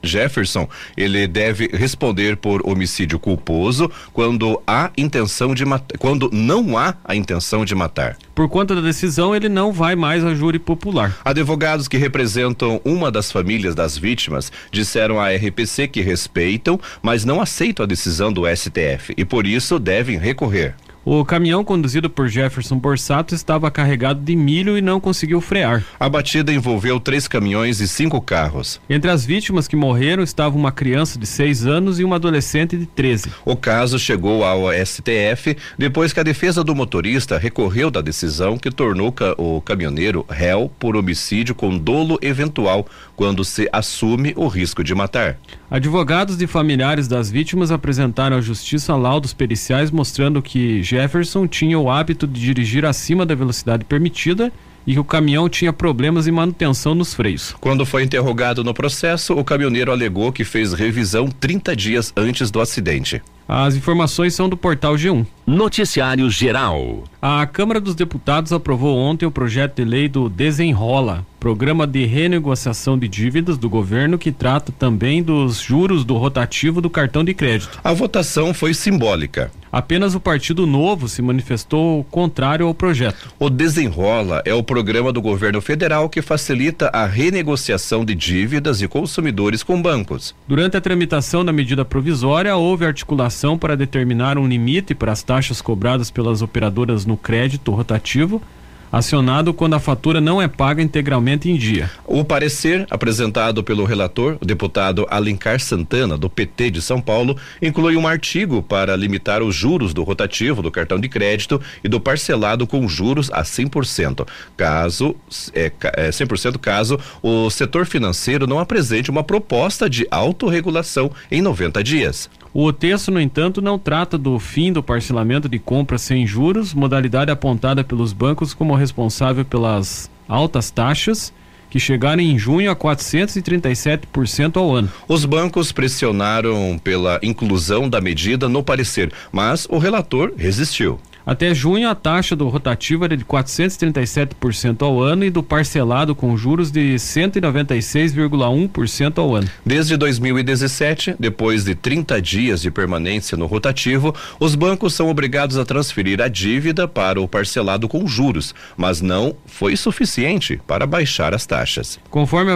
Jefferson, 0.03 0.69
ele 0.97 1.27
deve 1.27 1.71
responder 1.73 2.37
por 2.37 2.67
homicídio 2.69 3.19
culposo 3.19 3.91
quando 4.13 4.61
há 4.67 4.91
intenção 4.97 5.55
de 5.55 5.65
matar, 5.65 5.99
quando 5.99 6.31
não 6.33 6.77
há 6.77 6.95
a 7.05 7.15
intenção 7.15 7.65
de 7.65 7.75
matar. 7.75 8.17
Por 8.35 8.49
conta 8.49 8.75
da 8.75 8.81
decisão, 8.81 9.35
ele 9.35 9.49
não 9.49 9.73
vai 9.73 9.95
mais 9.95 10.25
a 10.25 10.35
júri 10.35 10.59
popular. 10.59 11.17
Advogados 11.25 11.89
que 11.89 11.97
representam 11.97 12.81
uma 12.85 13.11
das 13.11 13.31
famílias 13.31 13.75
das 13.75 13.99
vítimas 13.99 14.51
disseram 14.73 15.21
à 15.21 15.31
RPC 15.31 15.89
que 15.89 16.01
respeitam, 16.01 16.81
mas 17.03 17.25
não 17.25 17.41
aceitam 17.41 17.85
a 17.85 17.87
decisão 17.87 18.33
do 18.33 18.45
STF 18.47 19.15
e 19.17 19.25
por 19.25 19.47
isso 19.47 19.79
devem 19.79 20.19
recorrer. 20.19 20.75
O 21.03 21.25
caminhão 21.25 21.65
conduzido 21.65 22.11
por 22.11 22.29
Jefferson 22.29 22.77
Borsato 22.77 23.35
estava 23.35 23.71
carregado 23.71 24.21
de 24.21 24.37
milho 24.37 24.77
e 24.77 24.83
não 24.83 25.01
conseguiu 25.01 25.41
frear. 25.41 25.83
A 25.99 26.11
batida 26.11 26.53
envolveu 26.53 27.01
três 27.01 27.27
caminhões 27.27 27.81
e 27.81 27.89
cinco 27.89 28.21
carros. 28.21 28.79
Entre 28.89 29.11
as 29.11 29.25
vítimas 29.25 29.67
que 29.67 29.75
morreram 29.75 30.23
estava 30.23 30.59
uma 30.59 30.71
criança 30.71 31.19
de 31.19 31.27
6 31.27 31.65
anos 31.65 31.99
e 31.99 32.05
uma 32.05 32.17
adolescente 32.17 32.77
de 32.77 32.85
13. 32.85 33.31
O 33.47 33.57
caso 33.57 33.99
chegou 33.99 34.45
ao 34.45 34.67
STF 34.73 35.57
depois 35.79 36.13
que 36.13 36.21
a 36.21 36.23
defesa 36.23 36.63
do 36.63 36.75
motorista 36.75 37.39
recorreu 37.39 37.91
da 37.91 38.03
decisão 38.03 38.59
que 38.59 38.71
tornou 38.71 39.15
o 39.39 39.61
caminhoneiro 39.63 40.27
réu 40.29 40.71
por 40.79 40.97
homicídio 40.97 41.55
com 41.55 41.79
dolo 41.79 42.19
eventual 42.21 42.87
quando 43.21 43.45
se 43.45 43.69
assume 43.71 44.33
o 44.35 44.49
risco 44.49 44.83
de 44.83 44.95
matar. 44.95 45.37
Advogados 45.71 46.39
de 46.39 46.47
familiares 46.47 47.07
das 47.07 47.31
vítimas 47.31 47.71
apresentaram 47.71 48.39
à 48.39 48.41
justiça 48.41 48.97
laudos 48.97 49.35
periciais 49.35 49.91
mostrando 49.91 50.41
que 50.41 50.83
Jefferson 50.83 51.47
tinha 51.47 51.79
o 51.79 51.91
hábito 51.91 52.27
de 52.27 52.41
dirigir 52.41 52.87
acima 52.87 53.27
da 53.27 53.35
velocidade 53.35 53.85
permitida 53.85 54.51
e 54.87 54.95
que 54.95 55.01
o 55.01 55.05
caminhão 55.05 55.49
tinha 55.49 55.73
problemas 55.73 56.25
de 56.25 56.33
manutenção 56.33 56.95
nos 56.95 57.15
freios. 57.15 57.55
Quando 57.61 57.87
foi 57.87 58.03
interrogado 58.03 58.65
no 58.65 58.75
processo, 58.75 59.35
o 59.35 59.45
caminhoneiro 59.45 59.93
alegou 59.93 60.33
que 60.33 60.45
fez 60.45 60.73
revisão 60.73 61.29
30 61.29 61.77
dias 61.77 62.13
antes 62.17 62.51
do 62.51 62.61
acidente. 62.61 63.23
As 63.53 63.75
informações 63.75 64.33
são 64.33 64.49
do 64.49 64.57
portal 64.57 64.95
G1. 64.95 65.27
Noticiário 65.45 66.31
Geral. 66.31 67.03
A 67.21 67.45
Câmara 67.47 67.81
dos 67.81 67.97
Deputados 67.97 68.53
aprovou 68.53 68.97
ontem 68.97 69.27
o 69.27 69.31
projeto 69.31 69.75
de 69.75 69.85
lei 69.85 70.09
do 70.09 70.29
Desenrola, 70.29 71.27
programa 71.41 71.85
de 71.85 72.07
renegociação 72.07 72.97
de 72.97 73.09
dívidas 73.09 73.59
do 73.59 73.69
governo 73.69 74.19
que 74.19 74.31
trata 74.31 74.71
também 74.71 75.21
dos 75.21 75.61
juros 75.61 76.05
do 76.05 76.17
rotativo 76.17 76.81
do 76.81 76.89
cartão 76.89 77.25
de 77.25 77.35
crédito. 77.35 77.81
A 77.83 77.93
votação 77.93 78.55
foi 78.55 78.73
simbólica. 78.73 79.51
Apenas 79.73 80.15
o 80.15 80.21
Partido 80.21 80.67
Novo 80.67 81.09
se 81.09 81.23
manifestou 81.23 82.03
contrário 82.05 82.67
ao 82.67 82.75
projeto. 82.75 83.33
O 83.39 83.49
Desenrola 83.49 84.43
é 84.45 84.53
o 84.53 84.63
programa 84.63 85.13
do 85.13 85.23
governo 85.23 85.61
federal 85.61 86.09
que 86.09 86.21
facilita 86.21 86.89
a 86.93 87.07
renegociação 87.07 88.05
de 88.05 88.15
dívidas 88.15 88.83
e 88.83 88.89
consumidores 88.89 89.63
com 89.63 89.81
bancos. 89.81 90.35
Durante 90.49 90.77
a 90.77 90.81
tramitação 90.81 91.45
da 91.45 91.53
medida 91.53 91.85
provisória, 91.85 92.57
houve 92.57 92.85
articulação 92.85 93.57
para 93.57 93.77
determinar 93.77 94.39
um 94.39 94.49
limite 94.49 94.95
para 94.95 95.13
as 95.13 95.23
taxas 95.23 95.63
cobradas 95.63 96.11
pelas 96.11 96.43
operadoras 96.43 97.07
no 97.07 97.17
crédito 97.17 97.71
rotativo 97.71 98.43
acionado 98.91 99.53
quando 99.53 99.75
a 99.75 99.81
fatura 99.81 100.21
não 100.21 100.41
é 100.41 100.49
paga 100.49 100.83
integralmente 100.83 101.51
em 101.51 101.57
dia. 101.57 101.91
O 102.07 102.25
parecer 102.25 102.87
apresentado 102.91 103.63
pelo 103.63 103.85
relator, 103.85 104.37
o 104.41 104.45
deputado 104.45 105.07
Alencar 105.11 105.61
Santana, 105.61 106.17
do 106.17 106.29
PT 106.29 106.71
de 106.71 106.83
São 106.83 107.01
Paulo, 107.01 107.37
inclui 107.61 107.97
um 107.97 108.07
artigo 108.07 108.63
para 108.63 108.97
limitar 108.97 109.43
os 109.43 109.55
juros 109.55 109.95
do 109.95 110.03
rotativo 110.03 110.63
do 110.63 110.71
cartão 110.71 110.99
de 110.99 111.09
crédito 111.09 111.61
e 111.83 111.89
do 111.89 112.01
parcelado 112.01 112.67
com 112.67 112.89
juros 112.89 113.31
a 113.33 113.43
100%, 113.43 114.27
caso 114.57 115.15
é, 115.55 115.73
é 115.95 116.11
100% 116.11 116.59
caso 116.59 116.99
o 117.23 117.51
setor 117.51 117.87
financeiro 117.87 118.47
não 118.47 118.59
apresente 118.59 119.11
uma 119.11 119.25
proposta 119.25 119.89
de 119.89 120.07
autorregulação 120.11 121.11
em 121.31 121.41
90 121.41 121.83
dias. 121.83 122.29
O 122.53 122.73
texto, 122.73 123.13
no 123.13 123.21
entanto, 123.21 123.63
não 123.63 123.79
trata 123.79 124.19
do 124.19 124.39
fim 124.41 124.73
do 124.73 124.83
parcelamento 124.83 125.49
de 125.49 125.59
compras 125.59 126.03
sem 126.03 126.27
juros, 126.27 126.75
modalidade 126.75 127.31
apontada 127.31 127.85
pelos 127.85 128.13
bancos 128.13 128.53
como 128.53 128.75
responsável 128.75 129.45
pelas 129.45 130.11
altas 130.29 130.71
taxas 130.71 131.33
que 131.71 131.79
chegaram 131.79 132.21
em 132.21 132.37
junho 132.37 132.69
a 132.69 132.75
437% 132.75 134.57
ao 134.57 134.75
ano. 134.75 134.91
Os 135.07 135.25
bancos 135.25 135.71
pressionaram 135.71 136.81
pela 136.83 137.21
inclusão 137.23 137.89
da 137.89 138.01
medida 138.01 138.49
no 138.49 138.63
parecer, 138.63 139.13
mas 139.31 139.67
o 139.71 139.79
relator 139.79 140.33
resistiu. 140.37 140.99
Até 141.31 141.55
junho, 141.55 141.89
a 141.89 141.95
taxa 141.95 142.35
do 142.35 142.49
rotativo 142.49 143.05
era 143.05 143.17
de 143.17 143.25
437% 143.25 144.83
ao 144.83 145.01
ano 145.01 145.25
e 145.25 145.31
do 145.31 145.45
parcelado 145.45 146.13
com 146.13 146.37
juros 146.37 146.73
de 146.73 146.97
196,1% 146.97 149.19
ao 149.19 149.37
ano. 149.37 149.49
Desde 149.65 149.97
2017, 149.97 151.15
depois 151.21 151.63
de 151.63 151.77
30 151.77 152.21
dias 152.21 152.61
de 152.61 152.69
permanência 152.69 153.39
no 153.39 153.47
rotativo, 153.47 154.13
os 154.41 154.57
bancos 154.57 154.93
são 154.93 155.09
obrigados 155.09 155.57
a 155.57 155.65
transferir 155.65 156.21
a 156.21 156.27
dívida 156.27 156.89
para 156.89 157.21
o 157.21 157.29
parcelado 157.29 157.87
com 157.87 158.09
juros, 158.09 158.53
mas 158.77 159.01
não 159.01 159.37
foi 159.47 159.77
suficiente 159.77 160.61
para 160.67 160.85
baixar 160.85 161.33
as 161.33 161.47
taxas. 161.47 162.01
Conforme 162.11 162.51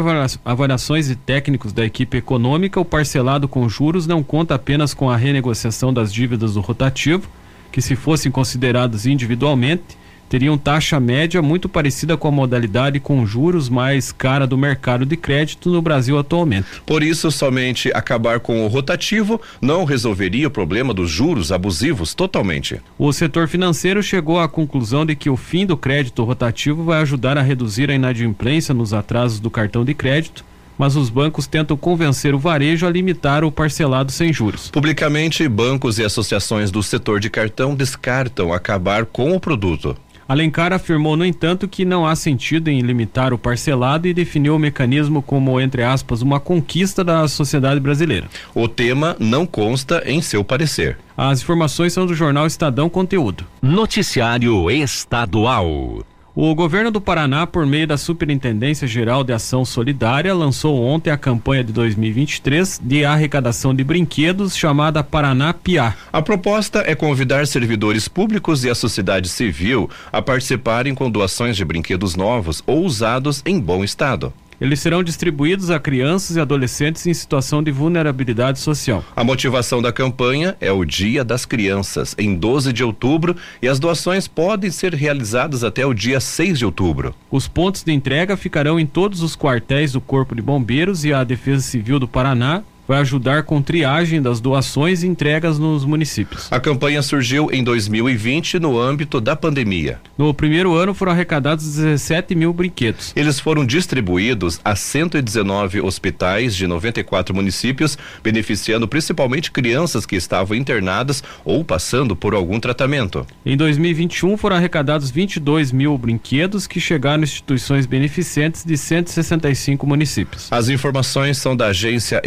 avaliações 0.44 1.06
de 1.06 1.14
técnicos 1.14 1.72
da 1.72 1.84
equipe 1.84 2.16
econômica, 2.16 2.80
o 2.80 2.84
parcelado 2.84 3.46
com 3.46 3.68
juros 3.68 4.08
não 4.08 4.20
conta 4.20 4.56
apenas 4.56 4.92
com 4.92 5.08
a 5.08 5.16
renegociação 5.16 5.94
das 5.94 6.12
dívidas 6.12 6.54
do 6.54 6.60
rotativo 6.60 7.30
que, 7.74 7.82
se 7.82 7.96
fossem 7.96 8.30
considerados 8.30 9.04
individualmente, 9.04 9.98
teriam 10.28 10.56
taxa 10.56 11.00
média 11.00 11.42
muito 11.42 11.68
parecida 11.68 12.16
com 12.16 12.28
a 12.28 12.30
modalidade 12.30 13.00
com 13.00 13.26
juros 13.26 13.68
mais 13.68 14.12
cara 14.12 14.46
do 14.46 14.56
mercado 14.56 15.04
de 15.04 15.16
crédito 15.16 15.68
no 15.70 15.82
Brasil 15.82 16.16
atualmente. 16.16 16.68
Por 16.86 17.02
isso, 17.02 17.32
somente 17.32 17.90
acabar 17.92 18.38
com 18.38 18.64
o 18.64 18.68
rotativo 18.68 19.40
não 19.60 19.84
resolveria 19.84 20.46
o 20.46 20.52
problema 20.52 20.94
dos 20.94 21.10
juros 21.10 21.50
abusivos 21.50 22.14
totalmente. 22.14 22.80
O 22.96 23.12
setor 23.12 23.48
financeiro 23.48 24.04
chegou 24.04 24.38
à 24.38 24.48
conclusão 24.48 25.04
de 25.04 25.16
que 25.16 25.28
o 25.28 25.36
fim 25.36 25.66
do 25.66 25.76
crédito 25.76 26.22
rotativo 26.22 26.84
vai 26.84 27.02
ajudar 27.02 27.36
a 27.36 27.42
reduzir 27.42 27.90
a 27.90 27.94
inadimplência 27.94 28.72
nos 28.72 28.94
atrasos 28.94 29.40
do 29.40 29.50
cartão 29.50 29.84
de 29.84 29.94
crédito 29.94 30.44
mas 30.78 30.96
os 30.96 31.10
bancos 31.10 31.46
tentam 31.46 31.76
convencer 31.76 32.34
o 32.34 32.38
varejo 32.38 32.86
a 32.86 32.90
limitar 32.90 33.44
o 33.44 33.52
parcelado 33.52 34.12
sem 34.12 34.32
juros. 34.32 34.70
Publicamente, 34.70 35.46
bancos 35.48 35.98
e 35.98 36.04
associações 36.04 36.70
do 36.70 36.82
setor 36.82 37.20
de 37.20 37.30
cartão 37.30 37.74
descartam 37.74 38.52
acabar 38.52 39.04
com 39.06 39.34
o 39.34 39.40
produto. 39.40 39.96
Alencar 40.26 40.72
afirmou, 40.72 41.16
no 41.16 41.24
entanto, 41.24 41.68
que 41.68 41.84
não 41.84 42.06
há 42.06 42.16
sentido 42.16 42.68
em 42.68 42.80
limitar 42.80 43.34
o 43.34 43.38
parcelado 43.38 44.08
e 44.08 44.14
definiu 44.14 44.56
o 44.56 44.58
mecanismo 44.58 45.20
como, 45.20 45.60
entre 45.60 45.82
aspas, 45.82 46.22
uma 46.22 46.40
conquista 46.40 47.04
da 47.04 47.28
sociedade 47.28 47.78
brasileira. 47.78 48.26
O 48.54 48.66
tema 48.66 49.16
não 49.20 49.44
consta 49.44 50.02
em 50.06 50.22
seu 50.22 50.42
parecer. 50.42 50.96
As 51.16 51.42
informações 51.42 51.92
são 51.92 52.06
do 52.06 52.14
jornal 52.14 52.46
Estadão 52.46 52.88
Conteúdo. 52.88 53.44
Noticiário 53.60 54.70
Estadual. 54.70 56.02
O 56.36 56.52
governo 56.52 56.90
do 56.90 57.00
Paraná, 57.00 57.46
por 57.46 57.64
meio 57.64 57.86
da 57.86 57.96
Superintendência 57.96 58.88
Geral 58.88 59.22
de 59.22 59.32
Ação 59.32 59.64
Solidária, 59.64 60.34
lançou 60.34 60.82
ontem 60.82 61.10
a 61.10 61.16
campanha 61.16 61.62
de 61.62 61.72
2023 61.72 62.80
de 62.82 63.04
arrecadação 63.04 63.72
de 63.72 63.84
brinquedos 63.84 64.56
chamada 64.56 65.04
Paraná 65.04 65.54
Piá. 65.54 65.94
A 66.12 66.20
proposta 66.20 66.82
é 66.84 66.96
convidar 66.96 67.46
servidores 67.46 68.08
públicos 68.08 68.64
e 68.64 68.68
a 68.68 68.74
sociedade 68.74 69.28
civil 69.28 69.88
a 70.12 70.20
participarem 70.20 70.92
com 70.92 71.08
doações 71.08 71.56
de 71.56 71.64
brinquedos 71.64 72.16
novos 72.16 72.64
ou 72.66 72.84
usados 72.84 73.40
em 73.46 73.60
bom 73.60 73.84
estado. 73.84 74.32
Eles 74.60 74.80
serão 74.80 75.02
distribuídos 75.02 75.70
a 75.70 75.80
crianças 75.80 76.36
e 76.36 76.40
adolescentes 76.40 77.06
em 77.06 77.14
situação 77.14 77.62
de 77.62 77.70
vulnerabilidade 77.70 78.58
social. 78.58 79.04
A 79.14 79.24
motivação 79.24 79.82
da 79.82 79.92
campanha 79.92 80.56
é 80.60 80.70
o 80.70 80.84
Dia 80.84 81.24
das 81.24 81.44
Crianças, 81.44 82.14
em 82.18 82.34
12 82.34 82.72
de 82.72 82.84
outubro, 82.84 83.36
e 83.60 83.68
as 83.68 83.78
doações 83.78 84.28
podem 84.28 84.70
ser 84.70 84.94
realizadas 84.94 85.64
até 85.64 85.84
o 85.84 85.94
dia 85.94 86.20
6 86.20 86.58
de 86.58 86.64
outubro. 86.64 87.14
Os 87.30 87.48
pontos 87.48 87.82
de 87.82 87.92
entrega 87.92 88.36
ficarão 88.36 88.78
em 88.78 88.86
todos 88.86 89.22
os 89.22 89.36
quartéis 89.36 89.92
do 89.92 90.00
Corpo 90.00 90.34
de 90.34 90.42
Bombeiros 90.42 91.04
e 91.04 91.12
a 91.12 91.24
Defesa 91.24 91.62
Civil 91.62 91.98
do 91.98 92.06
Paraná, 92.06 92.62
vai 92.86 92.98
ajudar 93.00 93.44
com 93.44 93.62
triagem 93.62 94.20
das 94.20 94.40
doações 94.40 95.02
e 95.02 95.06
entregas 95.06 95.58
nos 95.58 95.84
municípios. 95.84 96.48
A 96.50 96.60
campanha 96.60 97.02
surgiu 97.02 97.50
em 97.52 97.62
2020 97.62 98.58
no 98.58 98.78
âmbito 98.78 99.20
da 99.20 99.34
pandemia. 99.34 99.98
No 100.16 100.32
primeiro 100.32 100.74
ano 100.74 100.94
foram 100.94 101.12
arrecadados 101.12 101.64
17 101.64 102.34
mil 102.34 102.52
brinquedos. 102.52 103.12
Eles 103.16 103.40
foram 103.40 103.64
distribuídos 103.64 104.60
a 104.64 104.76
119 104.76 105.80
hospitais 105.80 106.54
de 106.54 106.66
94 106.66 107.34
municípios, 107.34 107.96
beneficiando 108.22 108.86
principalmente 108.86 109.50
crianças 109.50 110.06
que 110.06 110.16
estavam 110.16 110.56
internadas 110.56 111.22
ou 111.44 111.64
passando 111.64 112.14
por 112.14 112.34
algum 112.34 112.60
tratamento. 112.60 113.26
Em 113.44 113.56
2021 113.56 114.36
foram 114.36 114.56
arrecadados 114.56 115.10
22 115.10 115.72
mil 115.72 115.96
brinquedos 115.96 116.66
que 116.66 116.80
chegaram 116.80 117.22
a 117.22 117.24
instituições 117.24 117.86
beneficentes 117.86 118.64
de 118.64 118.76
165 118.76 119.86
municípios. 119.86 120.48
As 120.50 120.68
informações 120.68 121.38
são 121.38 121.56
da 121.56 121.66
Agência 121.66 122.20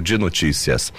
De 0.00 0.18
Notícias. 0.18 0.92